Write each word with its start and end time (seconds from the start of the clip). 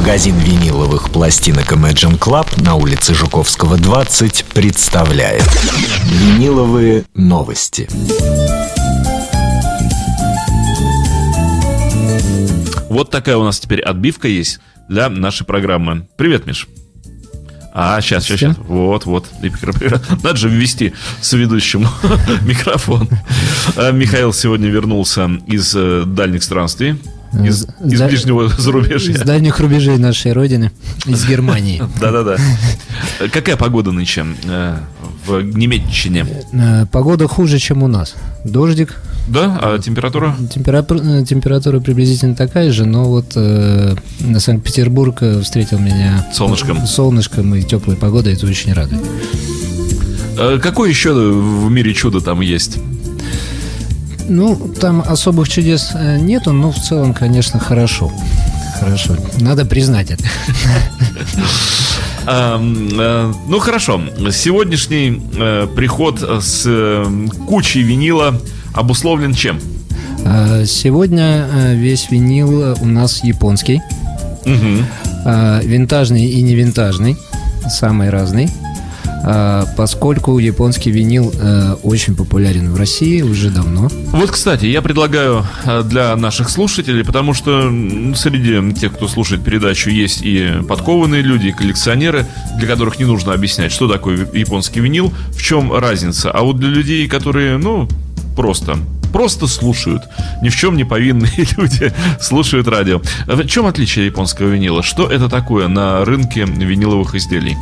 Магазин 0.00 0.38
виниловых 0.38 1.10
пластинок 1.10 1.72
Imagine 1.72 2.18
Club 2.18 2.62
на 2.64 2.74
улице 2.74 3.12
Жуковского, 3.12 3.76
20 3.76 4.46
представляет 4.46 5.44
Виниловые 6.06 7.04
новости. 7.14 7.86
Вот 12.88 13.10
такая 13.10 13.36
у 13.36 13.44
нас 13.44 13.60
теперь 13.60 13.82
отбивка 13.82 14.26
есть 14.26 14.60
для 14.88 15.10
нашей 15.10 15.44
программы. 15.44 16.08
Привет, 16.16 16.46
Миш. 16.46 16.66
А, 17.74 18.00
сейчас, 18.00 18.24
сейчас, 18.24 18.38
сейчас. 18.40 18.56
Вот, 18.56 19.04
вот. 19.04 19.26
Надо 20.22 20.36
же 20.36 20.48
ввести 20.48 20.94
с 21.20 21.34
ведущим 21.34 21.86
микрофон. 22.46 23.06
А, 23.76 23.92
Михаил 23.92 24.32
сегодня 24.32 24.70
вернулся 24.70 25.30
из 25.46 25.76
э, 25.76 26.04
дальних 26.06 26.42
странствий. 26.42 26.98
Из, 27.32 27.66
из 27.84 27.98
да, 27.98 28.08
ближнего 28.08 28.48
зарубежья. 28.58 29.14
Из 29.14 29.20
дальних 29.20 29.60
рубежей 29.60 29.98
нашей 29.98 30.32
родины, 30.32 30.72
из 31.06 31.26
Германии. 31.26 31.82
Да-да-да. 32.00 32.36
Какая 33.32 33.56
погода 33.56 33.92
нынче 33.92 34.26
э, 34.44 34.76
в 35.26 35.40
Немеччине? 35.42 36.26
Э, 36.52 36.86
погода 36.90 37.28
хуже, 37.28 37.58
чем 37.58 37.82
у 37.82 37.86
нас. 37.88 38.14
Дождик, 38.44 38.96
да, 39.30 39.58
а 39.62 39.78
температура? 39.78 40.34
Температура, 40.52 41.00
э, 41.00 41.24
температура 41.24 41.78
приблизительно 41.78 42.34
такая 42.34 42.72
же, 42.72 42.84
но 42.84 43.04
вот 43.04 43.32
э, 43.36 43.94
Санкт-Петербург 44.38 45.18
э, 45.20 45.40
встретил 45.40 45.78
меня 45.78 46.26
солнышком. 46.34 46.84
солнышком 46.86 47.54
и 47.54 47.62
теплой 47.62 47.96
погодой, 47.96 48.32
это 48.34 48.46
очень 48.46 48.72
радует. 48.72 49.02
Какое 50.62 50.88
еще 50.88 51.12
в 51.12 51.70
мире 51.70 51.92
чудо 51.92 52.20
там 52.20 52.40
есть? 52.40 52.78
Ну, 54.30 54.54
там 54.80 55.02
особых 55.04 55.48
чудес 55.48 55.90
э, 55.92 56.18
нету, 56.18 56.52
но 56.52 56.70
в 56.70 56.76
целом, 56.76 57.14
конечно, 57.14 57.58
хорошо. 57.58 58.12
Хорошо. 58.78 59.16
Надо 59.40 59.64
признать 59.66 60.10
это. 60.12 60.24
Ну 62.26 63.58
хорошо, 63.60 64.00
сегодняшний 64.30 65.20
приход 65.74 66.20
с 66.20 67.04
кучей 67.48 67.82
винила 67.82 68.38
обусловлен 68.74 69.34
чем? 69.34 69.58
Сегодня 70.66 71.46
весь 71.72 72.10
винил 72.10 72.76
у 72.80 72.84
нас 72.84 73.24
японский. 73.24 73.80
Угу. 74.44 75.64
Винтажный 75.64 76.26
и 76.26 76.42
не 76.42 76.54
винтажный. 76.54 77.16
Самый 77.68 78.10
разный. 78.10 78.50
Поскольку 79.76 80.38
японский 80.38 80.90
винил 80.90 81.32
очень 81.82 82.16
популярен 82.16 82.72
в 82.72 82.76
России 82.76 83.22
уже 83.22 83.50
давно. 83.50 83.88
Вот, 84.12 84.30
кстати, 84.30 84.66
я 84.66 84.82
предлагаю 84.82 85.46
для 85.84 86.16
наших 86.16 86.48
слушателей, 86.48 87.04
потому 87.04 87.34
что 87.34 87.70
среди 88.14 88.72
тех, 88.74 88.94
кто 88.94 89.08
слушает 89.08 89.44
передачу, 89.44 89.90
есть 89.90 90.20
и 90.22 90.62
подкованные 90.68 91.22
люди, 91.22 91.48
и 91.48 91.52
коллекционеры, 91.52 92.26
для 92.58 92.66
которых 92.66 92.98
не 92.98 93.04
нужно 93.04 93.32
объяснять, 93.32 93.72
что 93.72 93.88
такое 93.88 94.28
японский 94.32 94.80
винил, 94.80 95.12
в 95.30 95.42
чем 95.42 95.72
разница. 95.72 96.30
А 96.30 96.42
вот 96.42 96.58
для 96.58 96.68
людей, 96.68 97.06
которые, 97.08 97.58
ну, 97.58 97.88
просто 98.36 98.78
просто 99.12 99.46
слушают. 99.46 100.02
Ни 100.40 100.48
в 100.48 100.56
чем 100.56 100.76
не 100.76 100.84
повинные 100.84 101.32
люди 101.56 101.92
слушают 102.20 102.68
радио. 102.68 103.02
В 103.26 103.46
чем 103.46 103.66
отличие 103.66 104.06
японского 104.06 104.48
винила? 104.48 104.82
Что 104.82 105.10
это 105.10 105.28
такое 105.28 105.68
на 105.68 106.04
рынке 106.04 106.44
виниловых 106.44 107.14
изделий? 107.14 107.56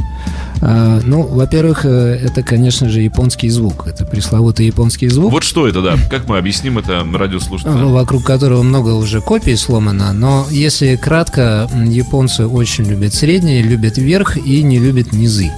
А, 0.60 1.00
ну, 1.04 1.22
во-первых, 1.22 1.84
э, 1.84 2.18
это, 2.22 2.42
конечно 2.42 2.88
же, 2.88 3.00
японский 3.00 3.48
звук. 3.48 3.86
Это 3.86 4.04
пресловутый 4.04 4.66
японский 4.66 5.08
звук. 5.08 5.30
Вот 5.32 5.44
что 5.44 5.68
это, 5.68 5.82
да? 5.82 5.96
Как 6.10 6.28
мы 6.28 6.38
объясним 6.38 6.78
это 6.78 7.04
радиослушателям? 7.14 7.80
Ну, 7.80 7.92
вокруг 7.92 8.24
которого 8.24 8.62
много 8.62 8.90
уже 8.90 9.20
копий 9.20 9.56
сломано. 9.56 10.12
Но 10.12 10.46
если 10.50 10.96
кратко, 10.96 11.68
японцы 11.86 12.46
очень 12.46 12.84
любят 12.84 13.14
средние, 13.14 13.62
любят 13.62 13.98
верх 13.98 14.36
и 14.36 14.62
не 14.62 14.78
любят 14.78 15.12
низы. 15.12 15.50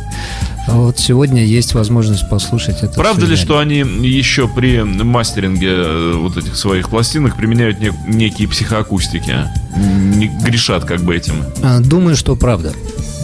А 0.67 0.77
вот 0.77 0.98
сегодня 0.98 1.45
есть 1.45 1.75
возможность 1.75 2.28
послушать 2.28 2.83
это. 2.83 2.93
Правда 2.95 3.27
ли, 3.27 3.34
что 3.37 3.59
они 3.59 3.78
еще 3.78 4.47
при 4.47 4.82
мастеринге 4.82 5.69
э, 5.71 6.12
вот 6.17 6.37
этих 6.37 6.55
своих 6.56 6.91
пластинок 6.91 7.37
применяют 7.37 7.78
нек- 7.81 7.94
некие 8.06 8.47
психоакустики? 8.47 9.34
Не 9.77 10.28
грешат 10.44 10.84
как 10.84 11.00
бы 11.03 11.17
этим? 11.17 11.43
А, 11.62 11.81
думаю, 11.81 12.15
что 12.15 12.37
правда. 12.37 12.72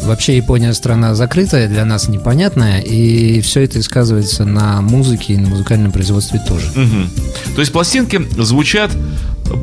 Вообще 0.06 0.37
Япония 0.37 0.72
страна 0.72 1.17
закрытая, 1.17 1.67
для 1.69 1.84
нас 1.84 2.09
непонятная, 2.09 2.81
и 2.81 3.41
все 3.41 3.62
это 3.62 3.83
сказывается 3.83 4.44
на 4.44 4.81
музыке 4.81 5.34
и 5.34 5.37
на 5.37 5.49
музыкальном 5.49 5.91
производстве 5.91 6.41
тоже. 6.47 6.69
Угу. 6.71 7.55
То 7.56 7.61
есть 7.61 7.72
пластинки 7.72 8.21
звучат 8.39 8.93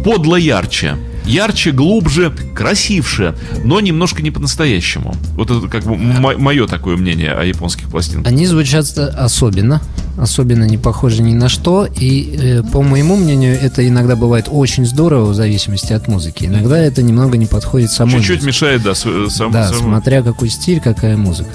подло 0.03 0.35
ярче 0.35 0.97
ярче, 1.25 1.71
глубже, 1.71 2.31
красивше, 2.55 3.35
но 3.63 3.79
немножко 3.79 4.21
не 4.21 4.31
по-настоящему. 4.31 5.15
Вот 5.35 5.51
это 5.51 5.67
как 5.67 5.83
бы 5.83 5.95
мое 5.97 6.67
такое 6.67 6.97
мнение 6.97 7.31
о 7.31 7.43
японских 7.43 7.89
пластинках. 7.89 8.31
Они 8.31 8.45
звучат 8.45 8.97
особенно, 8.97 9.81
особенно 10.17 10.65
не 10.65 10.77
похожи 10.77 11.21
ни 11.21 11.33
на 11.33 11.49
что, 11.49 11.85
и 11.85 12.37
э, 12.37 12.63
по 12.63 12.81
моему 12.81 13.15
мнению, 13.15 13.59
это 13.59 13.87
иногда 13.87 14.15
бывает 14.15 14.47
очень 14.49 14.85
здорово 14.85 15.25
в 15.31 15.33
зависимости 15.35 15.93
от 15.93 16.07
музыки. 16.07 16.45
Иногда 16.45 16.77
это 16.77 17.01
немного 17.01 17.37
не 17.37 17.45
подходит 17.45 17.91
самой 17.91 18.13
Чуть-чуть 18.17 18.43
музыке. 18.43 18.47
мешает, 18.47 18.83
да, 18.83 18.95
сам, 18.95 19.51
Да, 19.51 19.67
сам... 19.69 19.77
смотря 19.79 20.21
какой 20.21 20.49
стиль, 20.49 20.79
какая 20.79 21.17
музыка. 21.17 21.49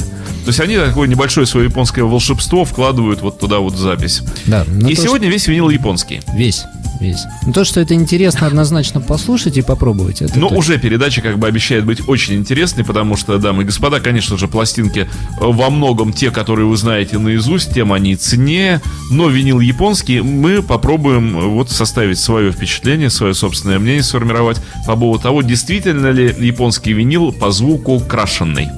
То 0.49 0.51
есть 0.51 0.61
они 0.61 0.79
такое 0.79 1.07
небольшое 1.07 1.47
свое 1.47 1.67
японское 1.67 2.05
волшебство 2.05 2.65
вкладывают 2.65 3.21
вот 3.21 3.39
туда 3.39 3.59
вот 3.59 3.77
запись. 3.77 4.23
Да. 4.47 4.65
И 4.89 4.95
сегодня 4.95 5.27
что... 5.27 5.33
весь 5.35 5.47
винил 5.47 5.69
японский. 5.69 6.23
Весь 6.35 6.65
весь. 7.01 7.27
Но 7.45 7.53
то, 7.53 7.65
что 7.65 7.81
это 7.81 7.93
интересно 7.93 8.47
однозначно 8.47 9.03
послушать 9.03 9.59
и 9.59 9.63
попробовать. 9.63 10.23
Это 10.23 10.39
Но 10.39 10.49
уже 10.49 10.79
передача 10.79 11.21
как 11.21 11.39
бы 11.39 11.47
обещает 11.47 11.85
быть 11.85 12.09
очень 12.09 12.37
интересной, 12.37 12.83
потому 12.83 13.15
что, 13.15 13.37
дамы 13.37 13.63
и 13.63 13.67
господа, 13.67 14.01
конечно 14.01 14.39
же, 14.39 14.49
пластинки 14.49 15.01
э, 15.01 15.07
во 15.39 15.69
многом 15.69 16.15
те, 16.15 16.31
которые 16.31 16.65
вы 16.67 16.79
знаете 16.79 17.19
наизусть, 17.19 17.75
тем 17.75 17.93
они 17.93 18.17
ценнее. 18.17 18.81
Но 19.11 19.29
винил 19.29 19.61
японский 19.61 20.23
мы 20.23 20.63
попробуем 20.63 21.39
э, 21.39 21.45
вот 21.45 21.71
составить 21.71 22.19
свое 22.19 22.53
впечатление, 22.53 23.11
свое 23.11 23.35
собственное 23.35 23.79
мнение 23.79 24.03
сформировать 24.03 24.63
по 24.87 24.97
поводу 24.97 25.23
того, 25.23 25.43
действительно 25.43 26.11
ли 26.11 26.35
японский 26.39 26.95
винил 26.95 27.33
по 27.33 27.51
звуку 27.51 28.01
крашенный. 28.01 28.69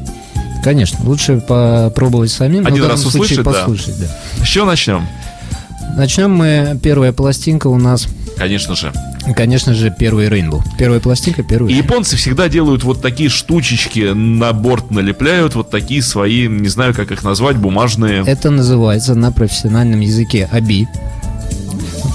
Конечно, 0.62 0.98
лучше 1.04 1.40
попробовать 1.40 2.30
самим. 2.30 2.66
Один 2.66 2.84
раз 2.84 3.04
услышать, 3.04 3.42
послушать, 3.42 3.98
да. 3.98 4.06
да. 4.38 4.44
С 4.44 4.48
чего 4.48 4.66
начнем? 4.66 5.06
Начнем 5.96 6.30
мы. 6.30 6.78
Первая 6.82 7.12
пластинка 7.12 7.66
у 7.68 7.76
нас. 7.76 8.06
Конечно 8.36 8.74
же. 8.74 8.92
Конечно 9.36 9.74
же, 9.74 9.94
первый 9.96 10.28
Rainbow. 10.28 10.62
Первая 10.78 11.00
пластинка, 11.00 11.42
первый. 11.42 11.72
И 11.72 11.76
японцы 11.76 12.16
всегда 12.16 12.48
делают 12.48 12.84
вот 12.84 13.02
такие 13.02 13.28
штучечки 13.28 14.12
на 14.12 14.52
борт 14.52 14.90
налепляют, 14.90 15.54
вот 15.54 15.70
такие 15.70 16.02
свои, 16.02 16.48
не 16.48 16.68
знаю, 16.68 16.94
как 16.94 17.10
их 17.10 17.22
назвать, 17.22 17.56
бумажные. 17.56 18.24
Это 18.26 18.50
называется 18.50 19.14
на 19.14 19.30
профессиональном 19.30 20.00
языке 20.00 20.48
аби. 20.50 20.88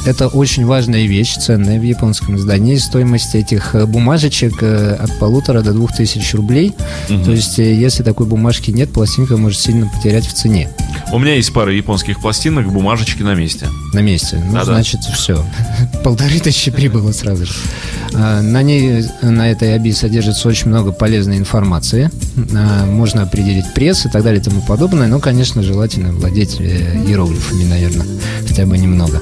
Это 0.05 0.27
очень 0.27 0.65
важная 0.65 1.05
вещь, 1.07 1.35
ценная 1.35 1.79
в 1.79 1.83
японском 1.83 2.35
издании. 2.35 2.75
Стоимость 2.75 3.33
этих 3.33 3.73
э, 3.73 3.87
бумажечек 3.87 4.61
э, 4.61 4.93
от 4.93 5.17
полутора 5.17 5.61
до 5.61 5.73
двух 5.73 5.95
тысяч 5.95 6.35
рублей. 6.35 6.73
Угу. 7.09 7.23
То 7.23 7.31
есть, 7.31 7.57
э, 7.57 7.73
если 7.73 8.03
такой 8.03 8.27
бумажки 8.27 8.69
нет, 8.69 8.93
пластинка 8.93 9.35
может 9.35 9.59
сильно 9.59 9.87
потерять 9.87 10.27
в 10.27 10.33
цене. 10.33 10.69
У 11.11 11.17
меня 11.17 11.33
есть 11.33 11.51
пара 11.53 11.73
японских 11.73 12.21
пластинок, 12.21 12.71
бумажечки 12.71 13.23
на 13.23 13.33
месте. 13.33 13.67
На 13.93 13.99
месте. 13.99 14.39
Ну, 14.45 14.53
Да-да. 14.53 14.65
значит, 14.65 15.01
все. 15.01 15.43
Полторы 16.03 16.39
тысячи 16.39 16.69
прибыло 16.69 17.11
сразу 17.11 17.47
же. 17.47 17.53
А, 18.13 18.41
на 18.41 18.61
ней, 18.61 19.05
на 19.23 19.49
этой 19.49 19.75
оби 19.75 19.91
содержится 19.91 20.47
очень 20.47 20.67
много 20.67 20.91
полезной 20.91 21.37
информации. 21.37 22.11
А, 22.53 22.85
можно 22.85 23.23
определить 23.23 23.73
пресс 23.73 24.05
и 24.05 24.09
так 24.09 24.23
далее 24.23 24.39
и 24.39 24.43
тому 24.43 24.61
подобное. 24.61 25.07
Но, 25.07 25.19
конечно, 25.19 25.63
желательно 25.63 26.13
владеть 26.13 26.61
иероглифами, 26.61 27.63
наверное, 27.63 28.05
хотя 28.47 28.67
бы 28.67 28.77
немного. 28.77 29.19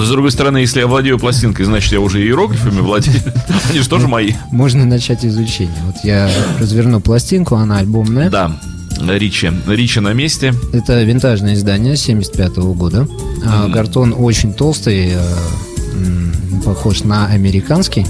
Но, 0.00 0.06
с 0.06 0.08
другой 0.08 0.30
стороны, 0.30 0.56
если 0.56 0.80
я 0.80 0.86
владею 0.86 1.18
пластинкой, 1.18 1.66
значит, 1.66 1.92
я 1.92 2.00
уже 2.00 2.22
иероглифами 2.24 2.80
владею. 2.80 3.18
Они 3.68 3.80
же 3.80 3.88
тоже 3.88 4.08
мои. 4.08 4.32
Можно 4.50 4.86
начать 4.86 5.26
изучение. 5.26 5.76
Вот 5.84 5.96
я 6.02 6.30
разверну 6.58 7.00
пластинку, 7.00 7.56
она 7.56 7.76
альбомная. 7.76 8.30
Да. 8.30 8.58
Ричи. 8.98 9.52
Ричи 9.66 10.00
на 10.00 10.14
месте. 10.14 10.54
Это 10.72 11.02
винтажное 11.02 11.52
издание 11.52 11.96
75 11.96 12.52
-го 12.52 12.72
года. 12.72 13.06
Mm-hmm. 13.06 13.72
Картон 13.74 14.14
очень 14.16 14.54
толстый, 14.54 15.12
э, 15.12 16.62
похож 16.64 17.04
на 17.04 17.26
американский. 17.26 18.06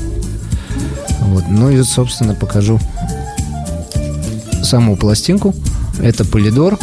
Вот. 1.22 1.42
Ну 1.50 1.70
и, 1.70 1.82
собственно, 1.82 2.36
покажу 2.36 2.78
саму 4.62 4.96
пластинку. 4.96 5.56
Это 6.00 6.24
полидор. 6.24 6.74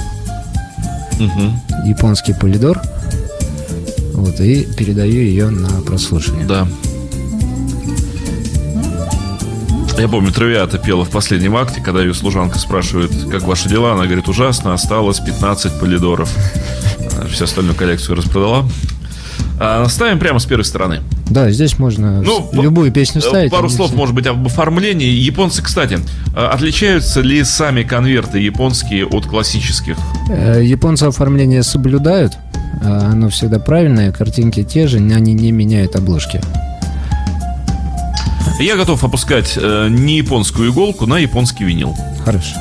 Угу. 1.18 1.88
Японский 1.88 2.34
полидор. 2.34 2.82
Вот, 4.18 4.40
и 4.42 4.64
передаю 4.78 5.14
ее 5.22 5.50
на 5.50 5.70
прослушивание. 5.82 6.46
Да. 6.48 6.68
Я 9.98 10.08
помню, 10.08 10.32
Травиата 10.32 10.78
пела 10.78 11.06
в 11.06 11.10
последнем 11.10 11.56
акте, 11.56 11.82
когда 11.82 12.02
ее 12.02 12.14
служанка 12.14 12.60
спрашивает, 12.60 13.12
как 13.32 13.44
ваши 13.44 13.68
дела, 13.68 13.94
она 13.94 14.06
говорит, 14.06 14.28
ужасно, 14.28 14.74
осталось 14.74 15.20
15 15.20 15.80
полидоров. 15.80 16.32
Всю 17.32 17.46
остальную 17.46 17.76
коллекцию 17.76 18.16
распродала. 18.18 18.68
А, 19.60 19.88
ставим 19.88 20.20
прямо 20.20 20.38
с 20.38 20.46
первой 20.46 20.66
стороны. 20.66 21.02
Да, 21.30 21.50
здесь 21.50 21.80
можно 21.80 22.22
Ну, 22.22 22.48
любую 22.54 22.92
песню 22.92 23.22
Э, 23.22 23.28
ставить. 23.28 23.52
Пару 23.52 23.70
слов, 23.70 23.88
все- 23.90 23.98
может 23.98 24.14
быть, 24.14 24.28
об 24.28 24.46
оформлении. 24.46 25.08
Японцы, 25.10 25.64
кстати, 25.64 25.98
э, 26.36 26.46
отличаются 26.46 27.22
ли 27.22 27.44
сами 27.44 27.82
конверты 27.82 28.38
японские 28.40 29.08
от 29.08 29.26
классических? 29.26 29.98
Э, 30.30 30.62
Японцы 30.64 31.06
оформление 31.06 31.64
соблюдают, 31.64 32.34
а 32.54 32.57
оно 32.82 33.30
всегда 33.30 33.60
правильное, 33.60 34.12
картинки 34.12 34.64
те 34.64 34.88
же, 34.88 34.98
они 34.98 35.34
не 35.34 35.52
меняют 35.52 35.96
обложки. 35.96 36.42
Я 38.60 38.76
готов 38.76 39.04
опускать 39.04 39.54
э, 39.56 39.88
не 39.90 40.18
японскую 40.18 40.72
иголку 40.72 41.06
на 41.06 41.20
японский 41.20 41.64
винил. 41.64 41.96
Хорошо. 42.26 42.56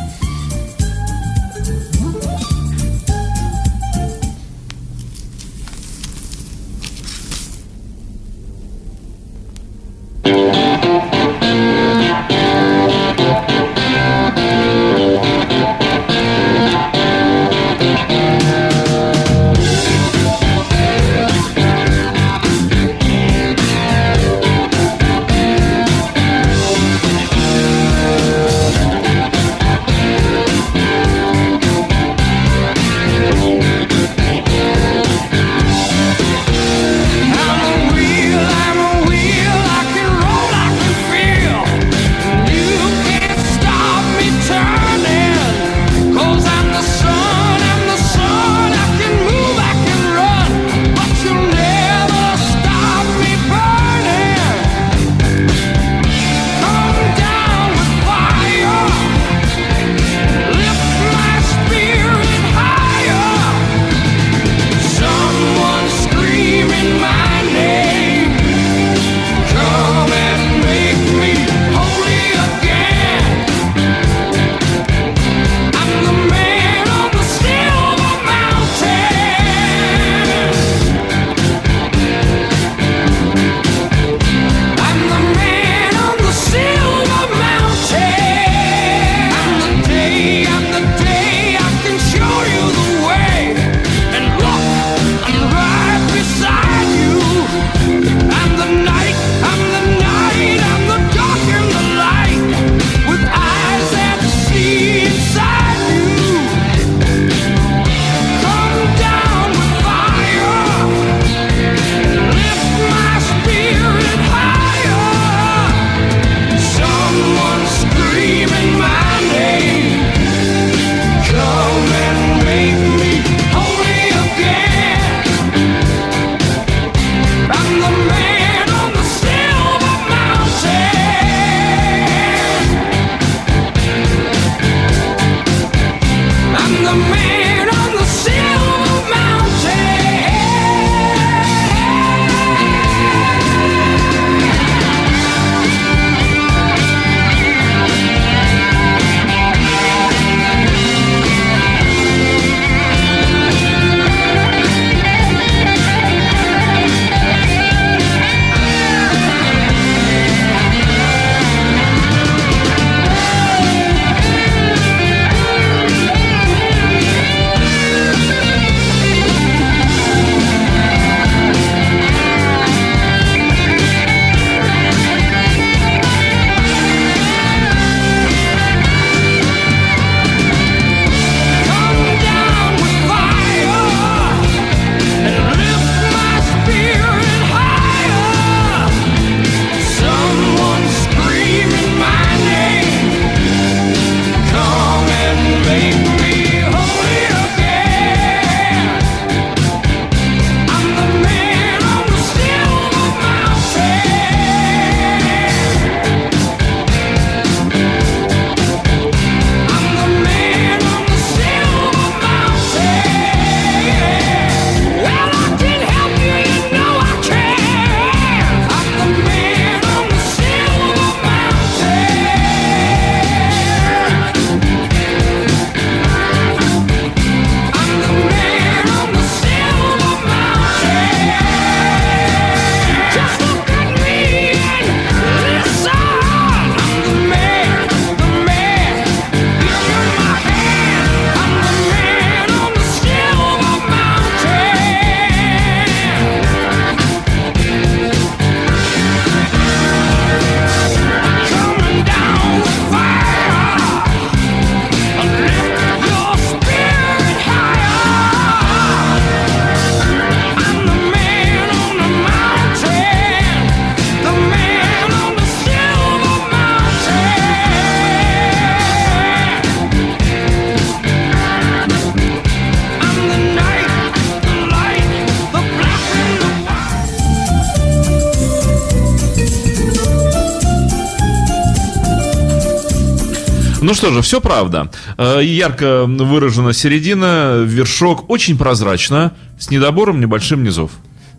Ну 283.86 283.94
что 283.94 284.10
же, 284.12 284.20
все 284.20 284.40
правда. 284.40 284.90
Э, 285.16 285.38
Ярко 285.44 286.06
выражена 286.06 286.72
середина, 286.72 287.62
вершок 287.64 288.28
очень 288.28 288.58
прозрачно, 288.58 289.32
с 289.60 289.70
недобором 289.70 290.20
небольшим 290.20 290.64
низов. 290.64 290.90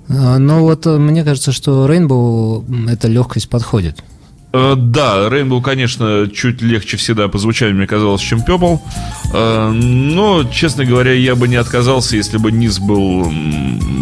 А, 0.08 0.38
Но 0.38 0.62
вот 0.62 0.86
э, 0.88 0.98
мне 0.98 1.26
кажется, 1.26 1.52
что 1.52 1.86
Rainbow 1.92 2.90
эта 2.90 3.10
легкость 3.10 3.50
подходит. 3.50 4.02
Э, 4.54 4.76
Да, 4.78 5.28
Rainbow, 5.28 5.62
конечно, 5.62 6.30
чуть 6.34 6.62
легче 6.62 6.96
всегда 6.96 7.28
по 7.28 7.38
звучанию 7.38 7.76
мне 7.76 7.86
казалось, 7.86 8.22
чем 8.22 8.40
Purple. 8.40 8.80
Но, 9.74 10.46
честно 10.46 10.86
говоря, 10.86 11.12
я 11.12 11.36
бы 11.36 11.50
не 11.50 11.58
отказался, 11.58 12.16
если 12.16 12.38
бы 12.38 12.54
низ 12.54 12.80
был 12.80 13.30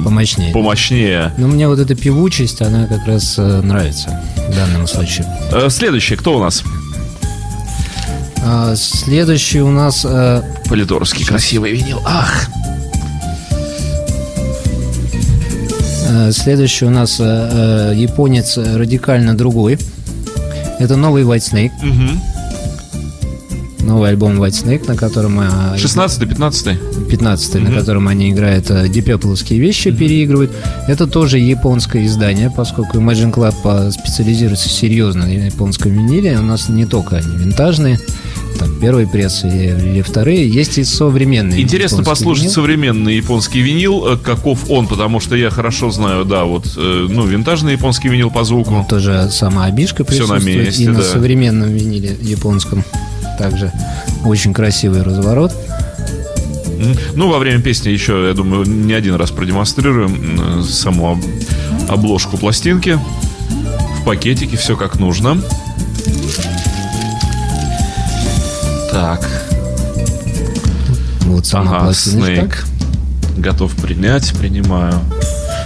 Помощнее. 0.04 0.54
помощнее. 0.54 1.34
Но 1.40 1.48
мне 1.48 1.68
вот 1.68 1.80
эта 1.80 1.96
певучесть, 1.96 2.62
она 2.62 2.86
как 2.86 3.08
раз 3.08 3.38
нравится 3.38 4.22
в 4.38 4.56
данном 4.56 4.86
случае. 4.86 5.25
Следующий, 5.72 6.16
кто 6.16 6.38
у 6.38 6.40
нас? 6.40 6.64
А, 8.48 8.75
Следующий 8.75 9.62
у 9.62 9.72
нас 9.72 10.06
э, 10.08 10.42
Политоровский 10.70 11.25
красивый 11.25 11.72
винил. 11.72 12.00
Ах! 12.06 12.48
Э, 16.08 16.32
Следующий 16.32 16.86
у 16.86 16.90
нас 16.92 17.18
э, 17.20 17.24
э, 17.24 17.94
японец 17.96 18.58
радикально 18.58 19.36
другой. 19.36 19.80
Это 20.80 20.96
новый 20.96 21.24
White 21.24 21.54
Snake. 21.54 21.72
Новый 23.80 24.10
альбом 24.10 24.42
White 24.42 24.64
Snake, 24.66 24.88
на 24.88 24.96
котором... 24.96 25.40
э, 25.40 25.75
16-15. 25.78 27.08
15 27.10 27.56
на 27.56 27.72
котором 27.72 28.08
они 28.08 28.32
играют 28.32 28.70
э, 28.72 28.88
дипепловские 28.90 29.60
вещи, 29.60 29.92
переигрывают. 29.92 30.52
Это 30.88 31.08
тоже 31.08 31.38
японское 31.40 32.06
издание, 32.06 32.52
поскольку 32.56 32.98
Imagine 32.98 33.32
Club 33.34 33.56
э, 33.64 33.92
специализируется 33.92 34.70
серьезно 34.70 35.25
на 35.25 35.32
японском 35.46 35.92
виниле. 35.92 36.38
У 36.38 36.42
нас 36.44 36.68
не 36.70 36.86
только 36.86 37.18
они 37.18 37.36
винтажные, 37.38 38.00
там 38.57 38.79
первые 38.79 39.07
прессы 39.07 39.47
или 39.47 40.01
вторые, 40.01 40.47
есть 40.50 40.77
и 40.77 40.83
современные. 40.83 41.62
Интересно 41.62 42.03
послушать 42.03 42.43
винилы. 42.45 42.53
современный 42.53 43.15
японский 43.17 43.62
винил, 43.62 44.05
э, 44.13 44.17
каков 44.17 44.69
он, 44.69 44.88
потому 44.88 45.19
что 45.19 45.35
я 45.35 45.50
хорошо 45.50 45.91
знаю, 45.91 46.25
да, 46.25 46.43
вот, 46.45 46.65
э, 46.77 47.07
ну, 47.09 47.25
винтажный 47.25 47.74
японский 47.74 48.09
винил 48.09 48.31
по 48.31 48.43
звуку. 48.43 48.85
Тоже 48.89 49.29
сама 49.31 49.65
обишка 49.65 50.03
Всё 50.05 50.27
на 50.27 50.35
присутствует. 50.35 50.65
месте, 50.67 50.83
и 50.83 50.88
на 50.88 51.00
да. 51.00 51.03
современном 51.03 51.69
виниле 51.69 52.15
японском 52.21 52.83
также 53.38 53.71
очень 54.24 54.53
красивый 54.53 55.01
разворот. 55.03 55.51
Ну, 57.15 57.29
во 57.29 57.39
время 57.39 57.62
песни 57.62 57.89
еще, 57.89 58.25
я 58.27 58.33
думаю, 58.33 58.65
не 58.65 58.93
один 58.93 59.15
раз 59.15 59.31
продемонстрируем 59.31 60.63
саму 60.63 61.12
об- 61.13 61.24
обложку 61.89 62.38
пластинки. 62.38 63.00
В 64.01 64.05
пакетике 64.05 64.57
все 64.57 64.75
как 64.75 65.00
нужно. 65.00 65.41
Так, 68.96 69.30
Вот 71.25 71.46
сама 71.46 71.80
ага. 71.80 71.94
Снейк. 71.94 72.66
Готов 73.38 73.75
принять, 73.75 74.32
принимаю. 74.40 74.94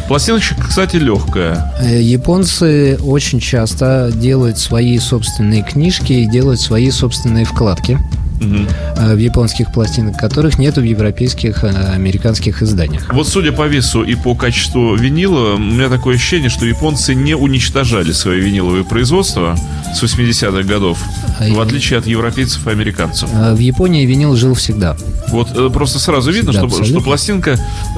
Пластиночка, 0.08 0.56
кстати, 0.68 0.96
легкая. 0.96 1.72
Э, 1.80 2.02
Японцы 2.02 2.98
очень 3.04 3.40
часто 3.40 4.12
делают 4.12 4.58
свои 4.58 4.98
собственные 4.98 5.62
книжки 5.62 6.12
и 6.12 6.26
делают 6.26 6.60
свои 6.60 6.90
собственные 6.90 7.46
вкладки 7.46 8.00
Э, 8.41 9.15
в 9.15 9.17
японских 9.17 9.72
пластинах, 9.72 10.17
которых 10.17 10.58
нет 10.58 10.77
в 10.77 10.84
европейских, 10.84 11.63
э, 11.63 11.69
американских 11.93 12.62
изданиях. 12.62 13.13
Вот 13.13 13.27
судя 13.27 13.51
по 13.51 13.67
весу 13.67 14.03
и 14.03 14.15
по 14.15 14.36
качеству 14.36 14.96
винила, 14.96 15.55
у 15.55 15.58
меня 15.60 15.89
такое 15.89 16.15
ощущение, 16.15 16.50
что 16.50 16.65
японцы 16.65 17.15
не 17.15 17.36
уничтожали 17.36 18.12
свои 18.12 18.39
виниловые 18.39 18.84
производства 18.84 19.58
с 19.93 20.01
80-х 20.03 20.63
годов, 20.63 21.00
А 21.39 21.50
в 21.53 21.60
отличие 21.60 22.00
от 22.00 22.08
европейцев 22.08 22.65
и 22.67 22.69
американцев. 22.72 23.29
Э, 23.34 23.53
В 23.53 23.60
Японии 23.60 24.05
винил 24.05 24.36
жил 24.36 24.53
всегда. 24.53 24.96
Вот 25.29 25.74
просто 25.74 26.00
сразу 26.00 26.31
видно, 26.31 26.51
Да, 26.53 26.60
что, 26.60 26.65
абсолютно. 26.67 26.93
что 26.96 27.01
пластинка 27.03 27.58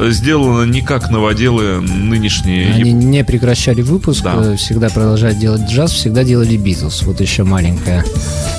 сделана 0.09 0.63
не 0.69 0.81
как 0.81 1.09
новоделы 1.09 1.79
нынешние. 1.81 2.73
Они 2.73 2.91
не 2.91 3.23
прекращали 3.23 3.81
выпуск, 3.81 4.23
Да. 4.23 4.55
всегда 4.57 4.89
продолжали 4.89 5.35
делать 5.35 5.69
джаз, 5.69 5.91
всегда 5.91 6.23
делали 6.23 6.57
Битлз. 6.57 7.03
Вот 7.03 7.21
еще 7.21 7.43
маленькая. 7.43 8.03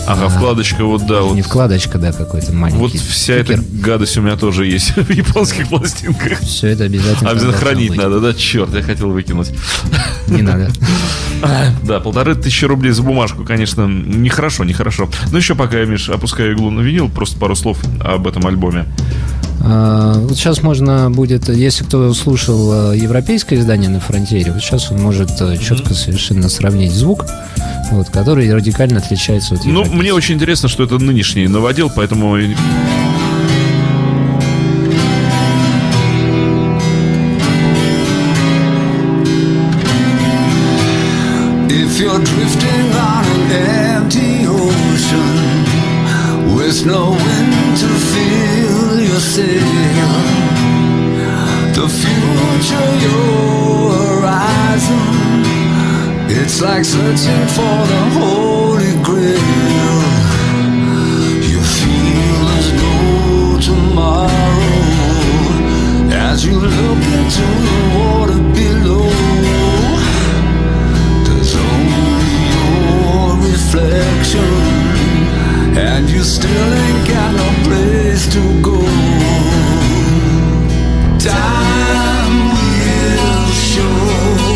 Ага, 0.06 0.28
вкладочка 0.28 0.84
вот, 0.84 1.06
да, 1.06 1.22
вот. 1.22 1.34
Не 1.34 1.42
вкладочка, 1.73 1.99
да, 1.99 2.12
какой-то 2.12 2.52
маленький. 2.52 2.81
Вот 2.81 2.93
вся 2.93 3.35
эта 3.35 3.57
стикер. 3.57 3.81
гадость 3.81 4.17
у 4.19 4.23
меня 4.23 4.37
тоже 4.37 4.67
есть 4.67 4.91
в 4.97 5.11
японских 5.11 5.69
пластинках. 5.69 6.41
Все 6.41 6.69
это 6.69 6.85
обязательно. 6.85 7.31
Обязательно 7.31 7.59
хранить 7.59 7.91
быть. 7.91 7.99
надо, 7.99 8.21
да? 8.21 8.35
Черт, 8.35 8.75
я 8.75 8.83
хотел 8.83 9.11
выкинуть. 9.11 9.50
Не 10.29 10.43
надо. 10.43 10.71
Да, 11.83 11.99
полторы 11.99 12.37
тысячи 12.37 12.64
рублей 12.64 12.93
за 12.93 13.02
бумажку, 13.02 13.43
конечно, 13.45 13.85
нехорошо, 13.88 14.62
нехорошо. 14.62 15.11
Но 15.33 15.38
еще 15.38 15.57
пока 15.57 15.76
я, 15.81 15.87
Миш, 15.87 16.09
опускаю 16.09 16.52
иглу 16.52 16.71
на 16.71 16.83
винил, 16.83 17.09
просто 17.09 17.37
пару 17.37 17.57
слов 17.57 17.79
об 18.00 18.29
этом 18.29 18.47
альбоме. 18.47 18.87
А, 19.64 20.14
Вот 20.19 20.37
сейчас 20.37 20.62
можно 20.62 21.11
будет, 21.11 21.49
если 21.49 21.85
кто 21.85 22.12
слушал 22.14 22.92
э, 22.92 22.99
европейское 22.99 23.59
издание 23.61 23.88
на 23.88 24.00
фронтире, 24.00 24.50
вот 24.52 24.61
сейчас 24.61 24.90
он 24.90 25.00
может 25.00 25.31
э, 25.40 25.57
четко 25.57 25.95
совершенно 25.95 26.49
сравнить 26.49 26.92
звук, 26.92 27.26
вот, 27.92 28.09
который 28.11 28.52
радикально 28.52 28.99
отличается 28.99 29.54
от 29.54 29.64
Ну, 29.64 29.85
мне 29.85 30.12
очень 30.12 30.35
интересно, 30.35 30.69
что 30.69 30.83
это 30.83 30.99
нынешний 30.99 31.47
новодел, 31.47 31.90
поэтому... 31.95 32.37
If 41.69 42.00
you're 42.00 42.19
drifting 42.19 42.92
on 42.92 43.25
an 43.26 43.50
empty 43.95 44.47
ocean 44.47 45.35
with 46.57 46.85
no 46.85 47.11
wind 47.11 47.78
to 47.78 47.88
fill 48.11 48.62
your 49.12 49.21
sail, 49.21 49.61
the 51.76 51.87
future, 52.00 52.90
your 53.04 53.92
horizon, 53.92 55.45
it's 56.31 56.62
like 56.62 56.83
searching 56.83 57.47
for 57.49 57.76
the 57.92 58.02
Holy 58.16 58.95
Grail. 59.02 60.00
You 61.50 61.61
feel 61.61 62.38
there's 62.49 62.71
no 62.73 62.97
tomorrow 63.61 64.31
as 66.28 66.47
you 66.47 66.54
look 66.59 67.02
into 67.19 67.47
the 67.66 67.78
water 67.99 68.40
below. 68.57 69.11
There's 71.26 71.54
only 71.54 72.33
your 72.54 73.28
reflection, 73.50 74.52
and 75.76 76.09
you 76.09 76.23
still 76.23 76.73
ain't 76.85 77.09
got 77.09 77.31
no 77.37 77.49
place 77.69 78.26
to 78.33 78.40
go. 78.62 78.91
Time 81.23 82.49
will 82.50 83.47
show 83.52 84.51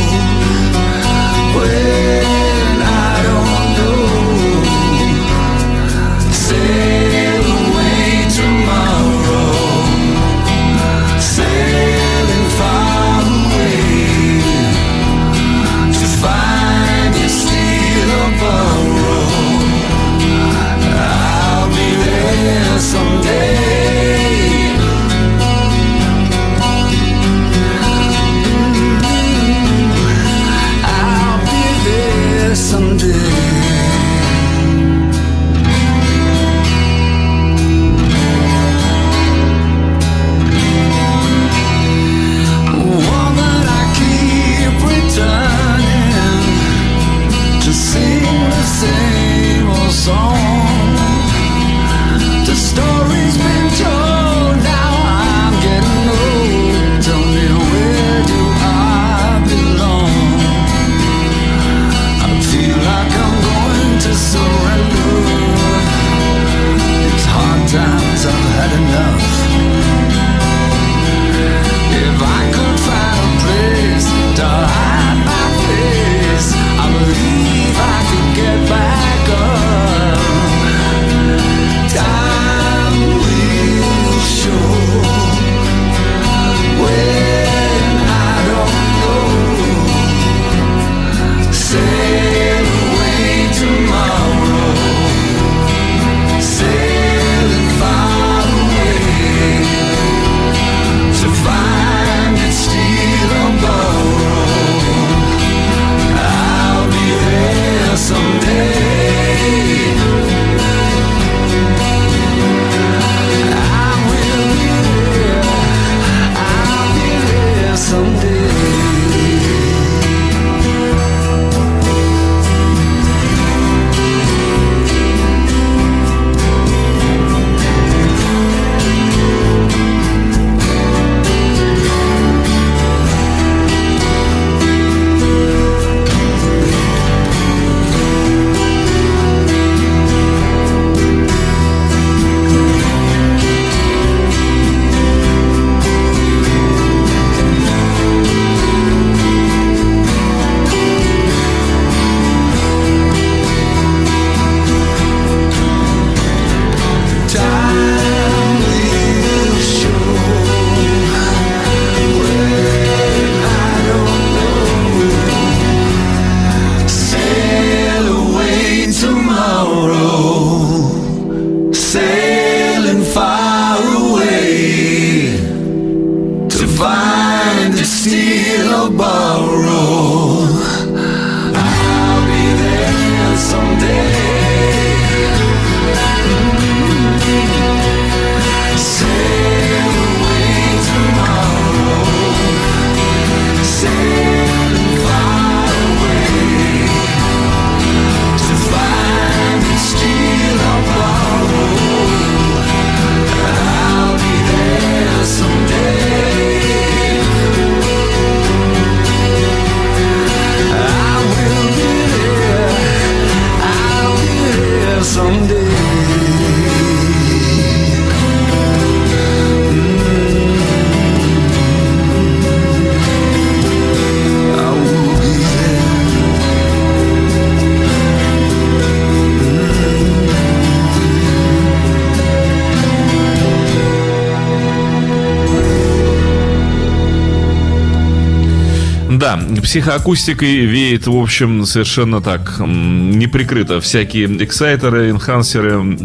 Да, 239.10 239.38
психоакустикой 239.62 240.66
веет, 240.66 241.06
в 241.06 241.16
общем, 241.16 241.64
совершенно 241.64 242.20
так, 242.20 242.58
неприкрыто. 242.58 243.80
Всякие 243.80 244.26
эксайтеры, 244.44 245.10
энхансеры. 245.10 245.98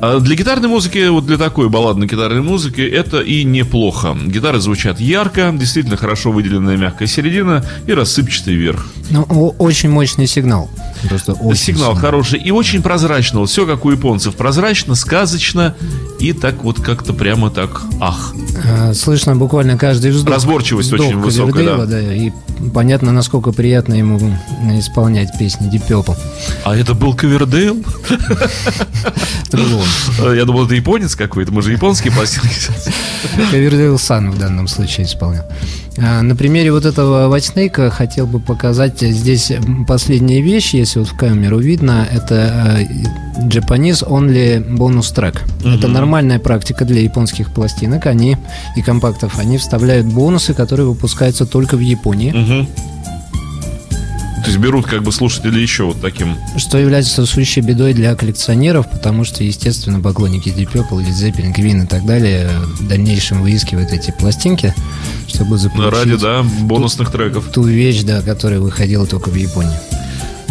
А 0.00 0.18
Для 0.18 0.34
гитарной 0.34 0.68
музыки, 0.68 1.08
вот 1.08 1.24
для 1.24 1.38
такой 1.38 1.68
балладной 1.68 2.08
гитарной 2.08 2.42
музыки, 2.42 2.80
это 2.80 3.20
и 3.20 3.44
неплохо. 3.44 4.16
Гитары 4.26 4.58
звучат 4.60 5.00
ярко, 5.00 5.52
действительно 5.54 5.96
хорошо 5.96 6.32
выделенная 6.32 6.76
мягкая 6.76 7.06
середина 7.06 7.64
и 7.86 7.92
рассыпчатый 7.92 8.54
верх. 8.54 8.86
Ну, 9.10 9.54
очень 9.58 9.90
мощный 9.90 10.26
сигнал. 10.26 10.68
Просто 11.08 11.32
очень 11.34 11.56
Сигнал 11.62 11.90
сильный. 11.92 12.00
хороший 12.00 12.38
и 12.40 12.50
очень 12.50 12.82
прозрачно. 12.82 13.40
Вот 13.40 13.50
все 13.50 13.66
как 13.66 13.84
у 13.84 13.90
японцев. 13.90 14.34
Прозрачно, 14.36 14.94
сказочно 14.94 15.74
и 16.20 16.32
так 16.32 16.62
вот 16.62 16.80
как-то 16.80 17.12
прямо 17.12 17.50
так, 17.50 17.82
ах. 18.00 18.32
А, 18.68 18.94
Слышно 18.94 19.34
буквально 19.36 19.76
каждый 19.76 20.12
вздох. 20.12 20.34
Разборчивость 20.34 20.92
вздох 20.92 21.06
очень 21.08 21.18
высокая, 21.18 21.52
Ковердейла, 21.52 21.86
да. 21.86 22.00
И 22.14 22.30
понятно, 22.72 23.12
насколько 23.12 23.52
приятно 23.52 23.94
ему 23.94 24.18
исполнять 24.78 25.36
песни 25.38 25.70
Deep 25.72 25.88
Purple. 25.88 26.16
А 26.64 26.76
это 26.76 26.94
был 26.94 27.14
Ковердейл? 27.14 27.82
Он. 29.52 30.34
Я 30.34 30.44
думал, 30.44 30.64
это 30.66 30.74
японец 30.74 31.14
какой-то. 31.14 31.52
Мы 31.52 31.62
же 31.62 31.72
японские 31.72 32.12
пластинки. 32.12 32.48
Ковердейл 33.50 33.98
Сан 33.98 34.30
в 34.30 34.38
данном 34.38 34.68
случае 34.68 35.06
исполнял. 35.06 35.44
А, 35.98 36.22
На 36.22 36.34
примере 36.34 36.72
вот 36.72 36.86
этого 36.86 37.28
Ватснейка 37.28 37.90
хотел 37.90 38.26
бы 38.26 38.40
показать 38.40 39.00
здесь 39.00 39.52
последняя 39.86 40.40
вещь, 40.40 40.72
если 40.74 40.91
вот 41.00 41.08
в 41.08 41.16
камеру 41.16 41.58
видно, 41.58 42.06
это 42.10 42.78
э, 42.80 43.44
Japanese 43.48 44.06
Only 44.06 44.76
бонус 44.76 45.10
трек. 45.10 45.42
Это 45.64 45.88
нормальная 45.88 46.38
практика 46.38 46.84
для 46.84 47.00
японских 47.02 47.52
пластинок, 47.52 48.06
они 48.06 48.36
и 48.76 48.82
компактов, 48.82 49.34
они 49.38 49.58
вставляют 49.58 50.06
бонусы, 50.06 50.54
которые 50.54 50.86
выпускаются 50.86 51.46
только 51.46 51.76
в 51.76 51.80
Японии, 51.80 52.32
Мгм. 52.32 52.68
То 54.42 54.48
есть 54.48 54.58
берут 54.58 54.86
как 54.86 55.04
бы 55.04 55.12
слушатели 55.12 55.60
еще 55.60 55.84
вот 55.84 56.00
таким. 56.00 56.36
что 56.56 56.76
является 56.76 57.24
сущей 57.26 57.62
бедой 57.62 57.94
для 57.94 58.12
коллекционеров, 58.16 58.90
потому 58.90 59.22
что, 59.22 59.44
естественно, 59.44 60.00
поклонники 60.00 60.48
Deep 60.48 60.72
Purple, 60.72 60.98
Led 61.06 61.12
Zeppelin, 61.12 61.54
Queen 61.54 61.84
и 61.84 61.86
так 61.86 62.04
далее 62.04 62.50
в 62.80 62.88
дальнейшем 62.88 63.40
выискивают 63.42 63.92
эти 63.92 64.10
пластинки, 64.10 64.74
чтобы 65.28 65.58
заполучить 65.58 65.92
Ради, 65.96 66.16
да, 66.16 66.42
бонусных 66.62 67.12
треков. 67.12 67.50
ту 67.52 67.62
вещь, 67.62 68.02
да, 68.02 68.20
которая 68.20 68.58
выходила 68.58 69.06
только 69.06 69.28
в 69.28 69.36
Японии. 69.36 69.76